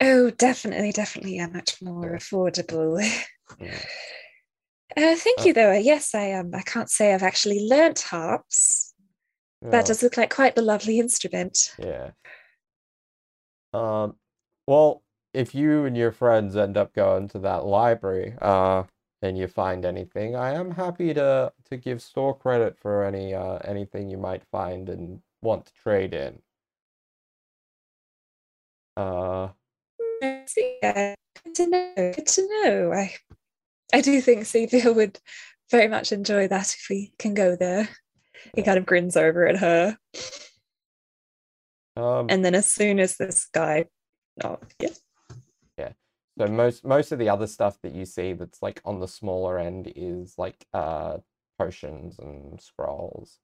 [0.00, 3.00] Oh, definitely, definitely, yeah, much more affordable.
[3.58, 3.84] Yeah.
[4.96, 5.72] Uh, thank Uh, you, though.
[5.72, 8.94] Yes, I um, I can't say I've actually learnt harps.
[9.62, 9.70] Yeah.
[9.70, 11.76] That does look like quite the lovely instrument.
[11.78, 12.12] Yeah.
[13.72, 14.16] Um,
[14.66, 15.02] well,
[15.32, 18.84] if you and your friends end up going to that library, uh,
[19.22, 23.58] and you find anything, I am happy to to give store credit for any uh
[23.64, 26.40] anything you might find and want to trade in.
[28.96, 29.48] Uh,
[30.46, 31.14] See, uh,
[31.44, 31.92] good to know.
[31.96, 32.92] Good to know.
[32.92, 33.14] I,
[33.94, 35.18] I do think Sevia would
[35.70, 37.88] very much enjoy that if we can go there.
[38.54, 39.98] He kind of grins over at her,
[41.96, 43.84] um, and then as soon as this guy,
[44.42, 44.88] oh yeah,
[46.38, 49.58] So most most of the other stuff that you see that's like on the smaller
[49.58, 51.18] end is like uh
[51.58, 53.38] potions and scrolls,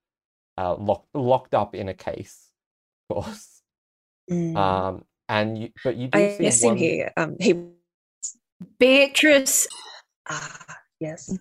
[0.56, 2.52] uh locked locked up in a case,
[3.10, 3.62] of course.
[4.30, 4.56] Mm.
[4.56, 6.78] Um, and you but you do I see assume one.
[6.78, 7.54] he um he
[8.78, 9.66] Beatrice
[10.28, 11.36] ah yes.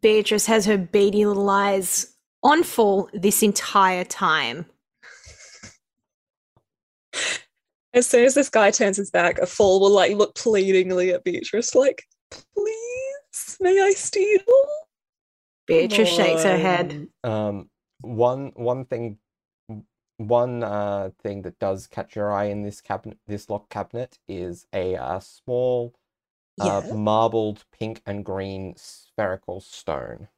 [0.00, 4.66] Beatrice has her beady little eyes on full this entire time.
[7.96, 11.24] As soon as this guy turns his back, a fool will like look pleadingly at
[11.24, 14.42] Beatrice, like, please, may I steal?
[15.66, 17.08] Beatrice shakes her head.
[17.24, 17.70] Um,
[18.02, 19.16] one one thing,
[20.18, 24.66] one uh thing that does catch your eye in this cabinet, this lock cabinet, is
[24.74, 25.94] a uh, small,
[26.60, 26.94] uh, Yeah.
[26.94, 30.28] marbled pink and green spherical stone.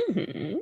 [0.00, 0.60] Mhm.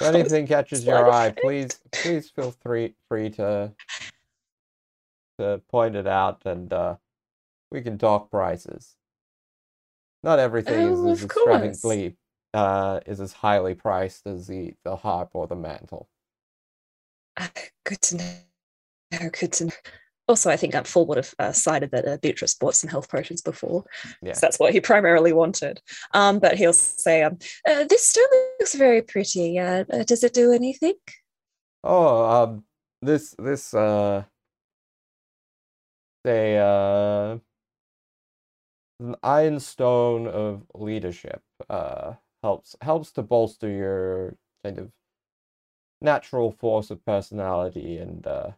[0.00, 3.72] If anything catches your eye, please please feel free free to
[5.38, 6.96] to point it out, and uh,
[7.70, 8.96] we can talk prices.
[10.22, 12.16] Not everything is Oh, as extravagantly
[12.52, 16.08] uh, is as highly priced as the the harp or the mantle.
[17.38, 17.50] Ah,
[17.84, 19.30] Good to know.
[19.32, 19.72] Good to know.
[20.28, 23.08] Also, I think um, Full would have uh, cited that uh, Beatrice bought some health
[23.08, 23.84] potions before.
[24.22, 24.32] Yeah.
[24.32, 25.80] So that's what he primarily wanted.
[26.14, 28.26] Um, but he'll say, um, uh, This stone
[28.60, 29.58] looks very pretty.
[29.58, 30.94] Uh, uh, does it do anything?
[31.84, 32.64] Oh, um,
[33.02, 34.24] this this uh,
[36.24, 37.38] say uh,
[39.00, 44.90] an Ioun stone of leadership uh helps helps to bolster your kind of
[46.00, 48.50] natural force of personality and uh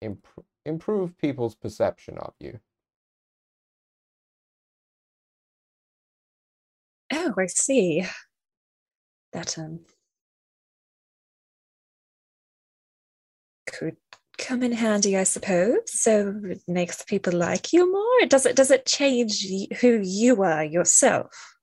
[0.00, 0.26] imp-
[0.64, 2.60] improve people's perception of you.
[7.12, 8.04] Oh, I see.
[9.32, 9.80] That um
[13.66, 13.96] could
[14.38, 15.80] come in handy, I suppose.
[15.86, 18.26] So it makes people like you more.
[18.28, 19.46] Does it does it change
[19.80, 21.56] who you are yourself?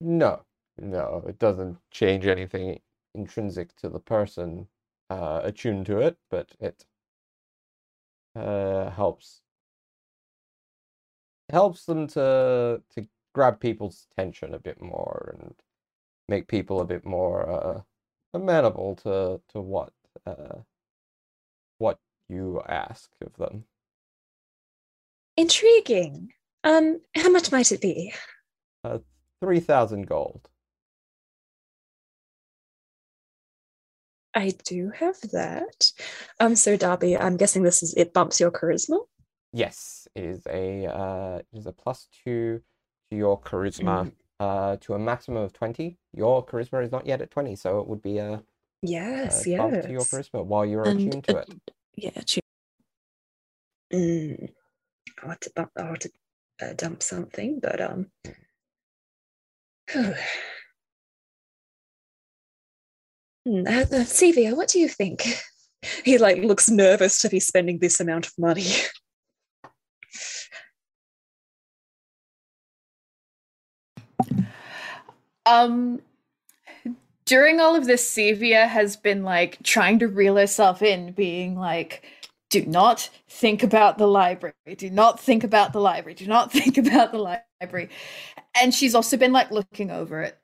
[0.00, 0.42] No,
[0.78, 2.80] no, it doesn't change anything
[3.14, 4.68] intrinsic to the person
[5.08, 6.84] uh, attuned to it, but it
[8.40, 9.42] uh, helps
[11.50, 15.54] helps them to to grab people's attention a bit more and
[16.28, 17.80] make people a bit more uh,
[18.34, 19.92] amenable to to what
[20.26, 20.58] uh,
[21.78, 23.64] what you ask of them.
[25.36, 26.32] Intriguing.
[26.64, 28.12] Um, how much might it be?
[28.84, 28.98] Uh,
[29.42, 30.48] Three thousand gold.
[34.34, 35.92] I do have that.
[36.38, 38.98] Um, so Darby, I'm guessing this is it bumps your charisma.
[39.52, 42.60] Yes, it is a uh, it is a plus two
[43.10, 45.98] to your charisma, uh, to a maximum of twenty.
[46.14, 48.42] Your charisma is not yet at twenty, so it would be a,
[48.82, 51.48] Yes, a buff to your charisma while you're And, attuned to uh, it.
[51.96, 52.40] Yeah, tu-
[53.92, 54.52] Mm.
[55.20, 55.70] I want to bump.
[55.76, 56.10] I want to
[56.62, 58.06] uh, dump something, but um.
[63.50, 65.24] Hmm, uh, uh, Sevia, what do you think?
[66.04, 68.66] He like looks nervous to be spending this amount of money.
[75.46, 76.00] Um,
[77.24, 82.04] during all of this, Sevia has been like trying to reel herself in, being like,
[82.50, 84.54] do not think about the library.
[84.76, 86.14] Do not think about the library.
[86.14, 87.88] Do not think about the library.
[88.60, 90.38] And she's also been like looking over at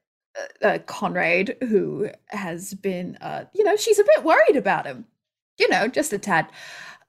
[0.63, 5.07] uh, uh, Conrad, who has been, uh, you know, she's a bit worried about him,
[5.59, 6.49] you know, just a tad.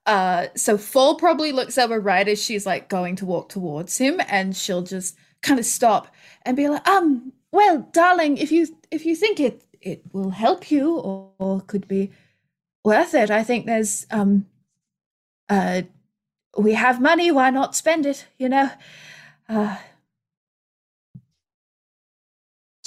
[0.06, 4.20] Uh, so Fall probably looks over right as she's like going to walk towards him,
[4.28, 6.08] and she'll just kind of stop
[6.42, 10.70] and be like, um, well, darling, if you if you think it it will help
[10.70, 12.10] you or, or could be
[12.84, 14.46] worth it, I think there's um
[15.48, 15.82] uh
[16.56, 18.70] we have money, why not spend it, you know?
[19.48, 19.76] Uh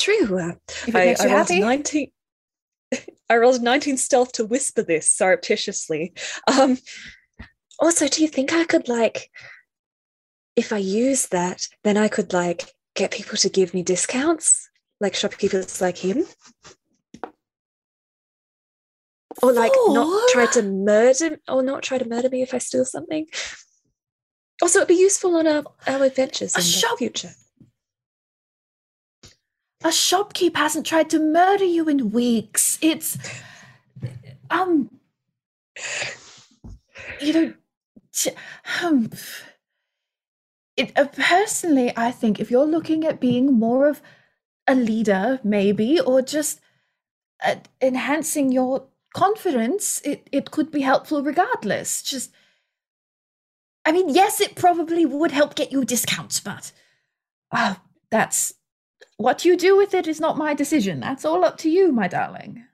[0.02, 0.40] True.
[0.40, 0.54] Uh,
[0.88, 1.60] if I, I rolled happy.
[1.60, 2.12] 19
[3.30, 6.14] I rolled 19 stealth to whisper this surreptitiously.
[6.48, 6.80] Um
[7.80, 9.30] also do you think I could like
[10.56, 12.64] if I use that, then I could like
[12.96, 16.26] get people to give me discounts, like shopkeepers like him.
[19.42, 22.86] Or like not try to murder or not try to murder me if I steal
[22.86, 23.28] something.
[24.62, 27.32] Also, it'd be useful on our, our adventures A in the shop- future.
[29.84, 32.78] A shopkeep hasn't tried to murder you in weeks.
[32.82, 33.18] It's
[34.50, 34.90] um
[37.20, 37.54] you know
[38.84, 39.10] um,
[40.78, 44.02] it uh, personally I think if you're looking at being more of
[44.68, 46.60] a leader maybe or just
[47.44, 52.32] uh, enhancing your confidence it it could be helpful regardless just
[53.86, 56.72] I mean yes it probably would help get you discounts but
[57.52, 57.76] uh,
[58.10, 58.54] that's
[59.22, 61.00] what you do with it is not my decision.
[61.00, 62.66] That's all up to you, my darling.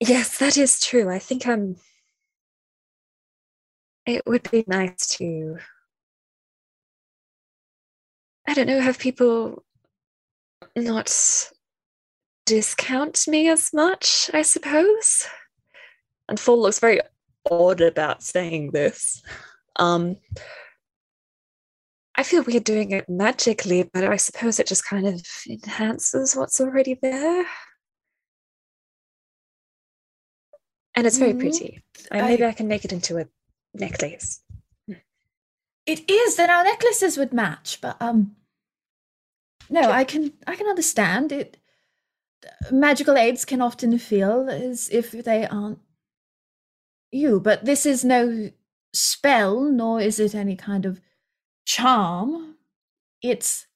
[0.00, 1.08] Yes, that is true.
[1.08, 1.76] I think um
[4.04, 5.58] it would be nice to
[8.48, 9.62] I don't know, have people
[10.74, 11.12] not
[12.44, 15.28] discount me as much, I suppose.
[16.28, 17.00] And Fall looks very
[17.48, 19.22] odd about saying this.
[19.76, 20.16] Um
[22.14, 26.60] I feel weird doing it magically, but I suppose it just kind of enhances what's
[26.60, 27.46] already there.
[30.94, 31.82] And it's very pretty.
[32.10, 33.26] Maybe I- I can make it into a
[33.72, 34.42] necklace.
[35.86, 38.36] It is, then our necklaces would match, but um
[39.70, 41.56] no, I can I can understand it.
[42.70, 45.78] Magical aids can often feel as if they aren't
[47.10, 48.50] you, but this is no
[48.92, 51.00] spell, nor is it any kind of
[51.72, 52.56] charm.
[53.22, 53.66] It's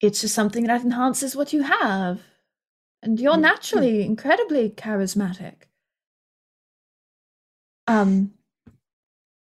[0.00, 2.20] it's just something that enhances what you have.
[3.02, 5.54] And you're naturally incredibly charismatic.
[7.86, 8.34] Um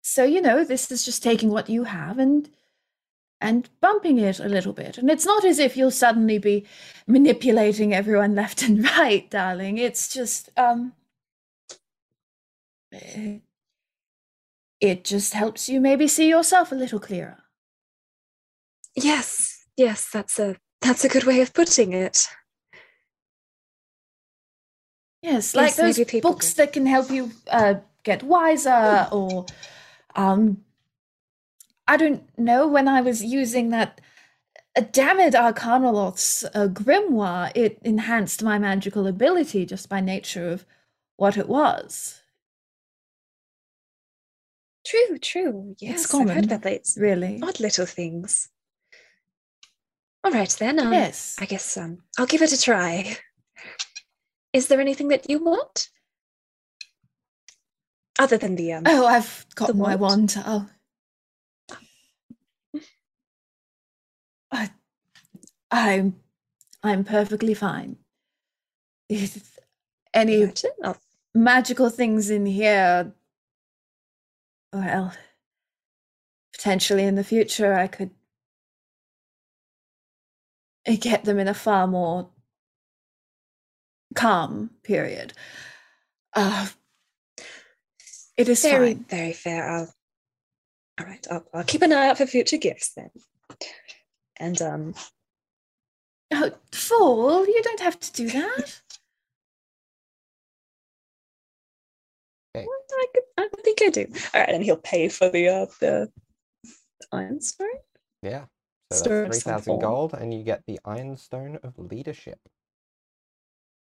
[0.03, 2.49] so you know this is just taking what you have and
[3.39, 6.65] and bumping it a little bit and it's not as if you'll suddenly be
[7.07, 10.93] manipulating everyone left and right darling it's just um
[12.91, 13.37] eh,
[14.83, 17.37] it just helps you maybe see yourself a little clearer
[18.95, 22.27] Yes, yes, that's a that's a good way of putting it.
[25.21, 26.57] yes like Yes, those books do.
[26.63, 29.45] that can help you uh get wiser or
[30.15, 30.63] um
[31.87, 34.01] i don't know when i was using that
[34.77, 40.65] uh, damn it arcanaloth's uh, grimoire it enhanced my magical ability just by nature of
[41.15, 42.22] what it was
[44.85, 45.75] True, true.
[45.79, 48.49] Yes, I've heard about those really odd little things.
[50.23, 50.79] All right then.
[50.79, 53.17] Um, yes I guess um, I'll give it a try.
[54.53, 55.89] Is there anything that you want?
[58.19, 60.35] Other than the um oh i've got my wand?
[60.35, 60.69] wand oh
[64.51, 64.69] I,
[65.71, 66.15] i'm
[66.83, 67.97] i'm perfectly fine
[69.09, 69.57] If
[70.13, 70.51] any
[70.83, 70.95] oh,
[71.33, 73.11] magical things in here.
[74.73, 75.13] Well,
[76.53, 78.09] potentially in the future, I could
[80.99, 82.29] get them in a far more
[84.15, 85.33] calm period.
[86.33, 86.67] Uh,
[88.35, 89.05] it is very, fine.
[89.09, 89.69] very fair.
[89.69, 89.93] I'll
[90.99, 93.09] all right, I'll, I'll keep an eye out for future gifts then.
[94.37, 94.95] And um
[96.35, 97.45] Oh, fool!
[97.45, 98.81] You don't have to do that.
[102.55, 104.05] I, could, I think I do.
[104.33, 106.11] All right, and he'll pay for the uh the
[107.13, 107.67] Ioun stone.
[108.21, 108.45] Yeah.
[108.91, 112.37] So that's 3,000 gold, and you get the Ioun Stone of Leadership.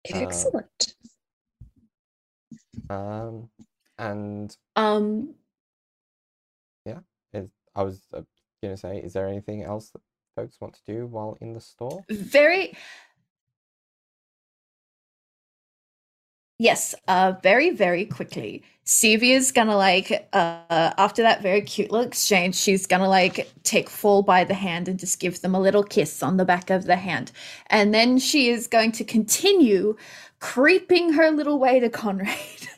[0.09, 0.95] Excellent.
[2.89, 3.49] Um,
[3.97, 5.35] and Um,
[6.85, 6.99] yeah.
[7.33, 8.21] is, I was uh,
[8.61, 10.01] going to say, is there anything else that
[10.35, 12.03] folks want to do while in the store?
[12.09, 12.75] very
[16.63, 18.63] yes uh very very quickly.
[18.85, 24.21] Sevia's gonna like uh after that very cute little exchange she's gonna like take fall
[24.23, 26.95] by the hand and just give them a little kiss on the back of the
[26.95, 27.31] hand.
[27.67, 29.97] And then she is going to continue
[30.39, 32.37] creeping her little way to conrad.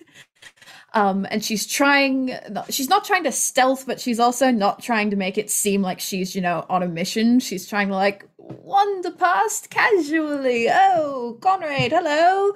[0.93, 2.31] Um and she's trying
[2.69, 5.99] she's not trying to stealth but she's also not trying to make it seem like
[5.99, 7.41] she's you know on a mission.
[7.41, 10.69] She's trying to like wander past casually.
[10.69, 12.53] Oh conrad hello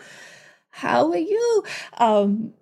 [0.79, 1.63] how are you?
[1.97, 2.53] Um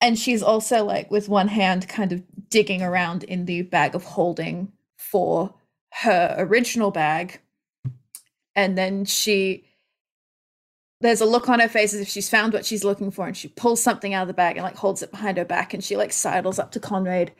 [0.00, 4.04] and she's also like with one hand kind of digging around in the bag of
[4.04, 5.54] holding for
[5.92, 7.40] her original bag.
[8.56, 9.64] And then she
[11.00, 13.36] there's a look on her face as if she's found what she's looking for and
[13.36, 15.82] she pulls something out of the bag and like holds it behind her back and
[15.82, 17.32] she like sidles up to conrad.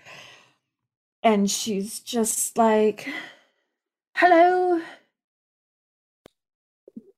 [1.23, 3.07] And she's just like,
[4.17, 4.81] "Hello."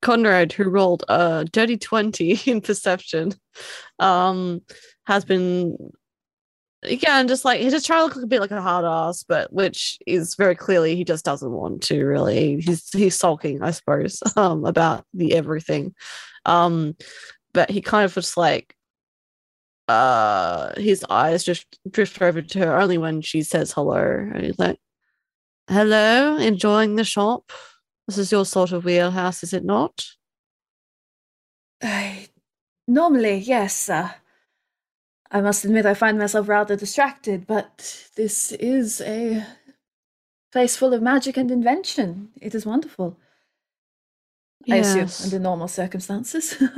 [0.03, 3.33] Conrad, who rolled a dirty 20 in perception,
[3.99, 4.61] um,
[5.07, 5.77] has been
[6.85, 9.53] again just like he's just trying to look a bit like a hard ass, but
[9.53, 12.61] which is very clearly he just doesn't want to really.
[12.61, 15.95] He's he's sulking, I suppose, um, about the everything.
[16.45, 16.97] Um,
[17.55, 18.75] but he kind of just like
[19.89, 24.01] uh his eyes just drift over to her only when she says hello.
[24.03, 24.79] And he's like,
[25.69, 27.53] Hello, enjoying the shop?
[28.13, 30.05] This is your sort of wheelhouse, is it not?
[31.83, 32.29] I
[32.87, 33.89] normally, yes.
[33.89, 34.11] Uh,
[35.31, 39.47] I must admit, I find myself rather distracted, but this is a
[40.53, 42.29] place full of magic and invention.
[42.39, 43.19] It is wonderful.
[44.71, 46.63] I assume under normal circumstances.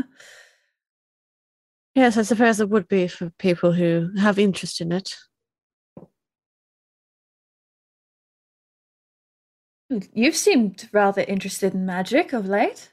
[1.97, 5.15] Yes, I suppose it would be for people who have interest in it.
[10.13, 12.93] You've seemed rather interested in magic of late.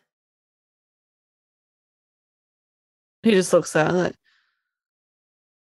[3.23, 4.15] He just looks at like,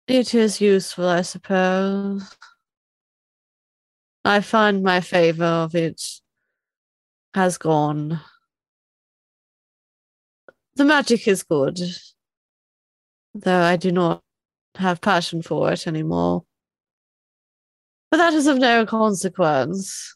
[0.06, 2.36] it is useful, I suppose.
[4.24, 6.02] I find my favor of it
[7.34, 8.20] has gone.
[10.76, 11.78] The magic is good,
[13.34, 14.22] though I do not
[14.76, 16.44] have passion for it anymore.
[18.10, 20.15] But that is of no consequence.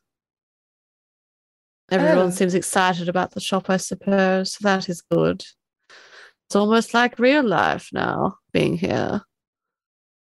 [1.91, 2.31] Everyone Oh.
[2.31, 4.53] seems excited about the shop, I suppose.
[4.55, 5.45] So that is good.
[6.47, 9.23] It's almost like real life now, being here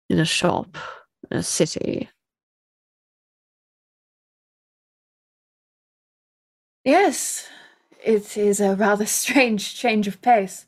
[0.09, 0.77] in a shop,
[1.31, 2.09] in a city.
[6.85, 7.49] Yes,
[8.05, 10.67] it is a rather strange change of pace.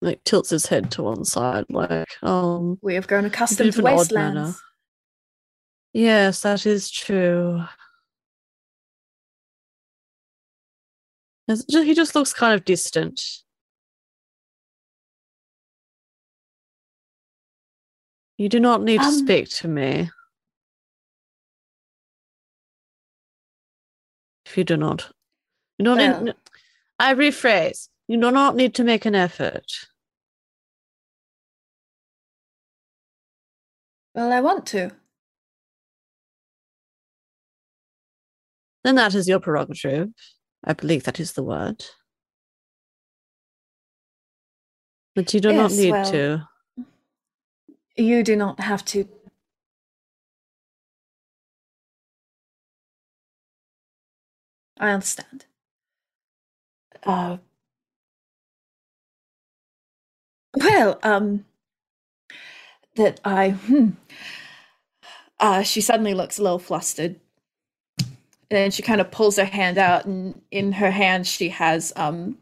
[0.00, 3.86] Like tilts his head to one side, like, um, We have grown accustomed to an
[3.86, 4.40] odd manner.
[4.40, 4.62] wastelands.
[5.92, 7.64] yes, that is true.
[11.46, 13.20] He just looks kind of distant.
[18.38, 20.10] You do not need to Um, speak to me.
[24.46, 25.12] If you do not.
[25.78, 26.34] You don't Well- need,
[26.98, 27.88] I rephrase.
[28.08, 29.66] You do not need to make an effort.
[34.14, 34.90] Well, I want to.
[38.84, 40.10] Then that is your prerogative.
[40.64, 41.84] I believe that is the word.
[45.14, 46.48] But you do not need well- to.
[47.96, 49.08] You do not have to.
[54.78, 55.46] I understand.
[57.04, 57.38] Uh,
[60.56, 61.44] well, um,
[62.96, 63.90] that I, hmm.
[65.40, 67.20] Uh, she suddenly looks a little flustered.
[68.50, 71.92] And then she kind of pulls her hand out, and in her hand, she has
[71.96, 72.38] um,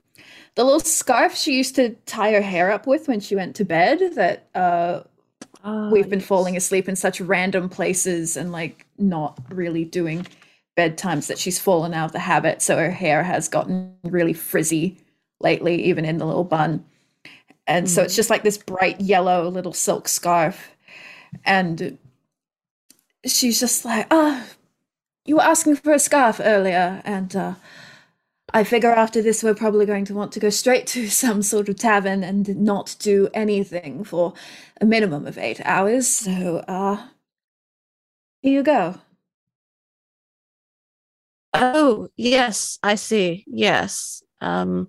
[0.55, 3.65] the little scarf she used to tie her hair up with when she went to
[3.65, 5.03] bed that uh,
[5.65, 6.29] Ah, we've been yes.
[6.29, 10.27] falling asleep in such random places and like not really doing
[10.77, 12.63] bedtimes that she's fallen out of the habit.
[12.63, 14.99] So her hair has gotten really frizzy
[15.41, 16.85] lately, even in the little bun.
[17.67, 20.77] And so it's just like this bright yellow little silk scarf.
[21.45, 21.99] And
[23.27, 24.45] she's just like, ah,
[25.25, 27.01] you were asking for a scarf earlier.
[27.05, 27.55] And uh,
[28.55, 31.69] I figure after this, we're probably going to want to go straight to some sort
[31.69, 34.35] of tavern and not do anything for
[34.81, 36.09] a minimum of eight hours.
[36.09, 37.09] So, uh,
[38.43, 39.01] here you go.
[41.55, 43.45] Oh, yes, I see.
[43.47, 44.23] Yes.
[44.41, 44.89] Um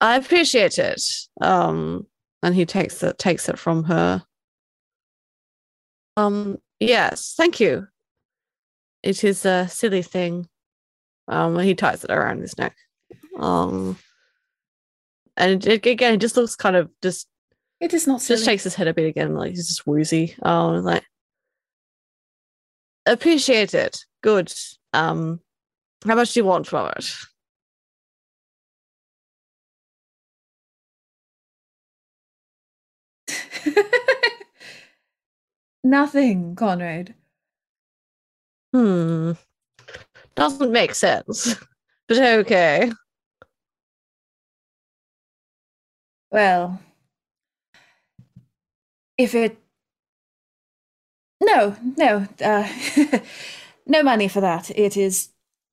[0.00, 1.02] I appreciate it.
[1.40, 2.06] Um
[2.42, 4.24] and he takes it takes it from her.
[6.16, 7.88] Um yes, thank you.
[9.02, 10.48] It is a silly thing.
[11.28, 12.76] Um he ties it around his neck.
[13.38, 13.98] Um
[15.36, 17.28] and it, again, it just looks kind of just
[17.80, 18.36] It is not silly.
[18.38, 20.34] just shakes his head a bit again, like he's just woozy.
[20.42, 21.04] Um, like
[23.06, 23.98] appreciate it.
[24.22, 24.52] Good.
[24.92, 25.40] Um,
[26.06, 27.10] how much do you want for it?
[35.88, 37.14] Nothing, Conrad.
[38.74, 39.32] Hmm.
[40.34, 41.56] Doesn't make sense,
[42.08, 42.92] but okay.
[46.30, 46.78] Well,
[49.16, 49.56] if it.
[51.40, 52.68] No, no, uh,
[53.86, 54.70] no money for that.
[54.70, 55.30] It is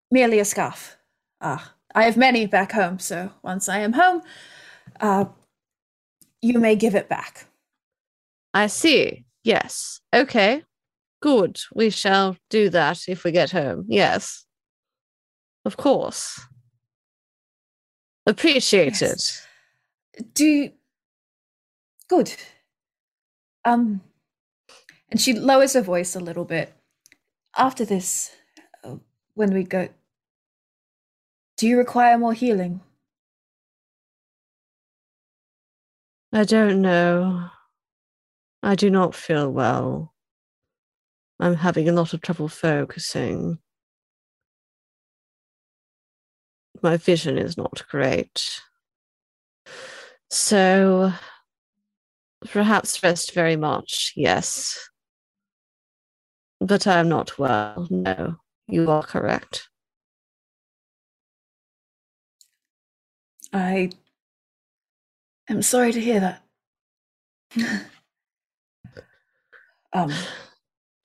[0.10, 0.96] merely a scarf.
[1.42, 4.22] Ah, I have many back home, so once I am home,
[5.02, 5.26] uh,
[6.42, 7.48] you may give it back.
[8.54, 9.25] I see.
[9.46, 10.02] Yes.
[10.12, 10.64] Okay.
[11.22, 11.60] Good.
[11.74, 13.86] We shall do that if we get home.
[13.88, 14.44] Yes.
[15.64, 16.42] Of course.
[18.26, 19.02] Appreciated.
[19.02, 19.48] Yes.
[20.34, 20.72] Do you...
[22.10, 22.34] good.
[23.64, 24.02] Um,
[25.12, 26.74] and she lowers her voice a little bit.
[27.56, 28.32] After this,
[28.84, 28.96] uh,
[29.36, 29.90] when we go,
[31.58, 32.82] do you require more healing?
[36.34, 37.52] I don't know.
[38.66, 40.12] I do not feel well.
[41.40, 43.60] I'm having a lot of trouble focusing.
[46.82, 48.60] My vision is not great.
[50.32, 51.14] So
[52.50, 54.90] perhaps rest very much, yes.
[56.60, 57.88] But I am not well.
[57.92, 58.38] No,
[58.68, 59.70] you are correct.
[63.54, 63.92] I
[65.48, 66.20] am sorry to hear
[67.56, 67.82] that.
[69.96, 70.14] um,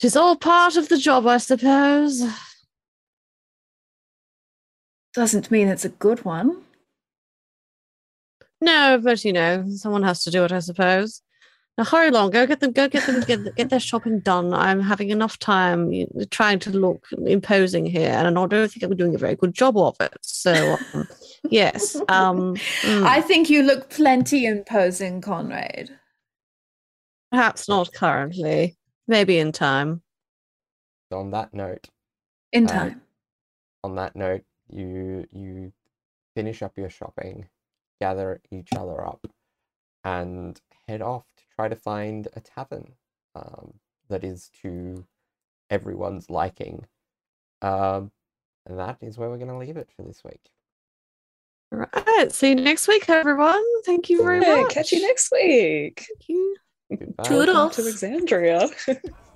[0.00, 2.24] Tis all part of the job, I suppose.
[5.12, 6.62] doesn't mean it's a good one.
[8.62, 11.20] No, but you know, someone has to do it, I suppose.
[11.76, 14.54] Now hurry along, go get them, go get them, get, get their shopping done.
[14.54, 19.14] I'm having enough time trying to look imposing here, and I don't think I'm doing
[19.14, 20.16] a very good job of it.
[20.22, 21.08] So, um,
[21.50, 25.90] yes, um, mm, I think you look plenty imposing, Conrad.
[27.30, 28.76] perhaps not currently,
[29.10, 30.02] maybe in time.
[31.12, 31.88] On that note,
[32.52, 33.02] In Uh, time.
[33.82, 35.72] on that note, you you
[36.36, 37.48] finish up your shopping,
[38.00, 39.26] gather each other up,
[40.04, 42.94] and head off to try to find a tavern
[43.34, 43.74] um,
[44.08, 45.04] that is to
[45.68, 46.86] everyone's liking.
[47.62, 48.12] Um,
[48.66, 50.50] and that is where we're going to leave it for this week.
[51.72, 52.30] Right.
[52.32, 53.64] See you next week, everyone.
[53.84, 54.74] Thank you very Yeah, much.
[54.74, 56.06] catch you next week.
[56.08, 56.56] Thank you.
[56.90, 57.24] Goodbye.
[57.24, 57.76] Toodles.
[57.76, 58.68] To Alexandria.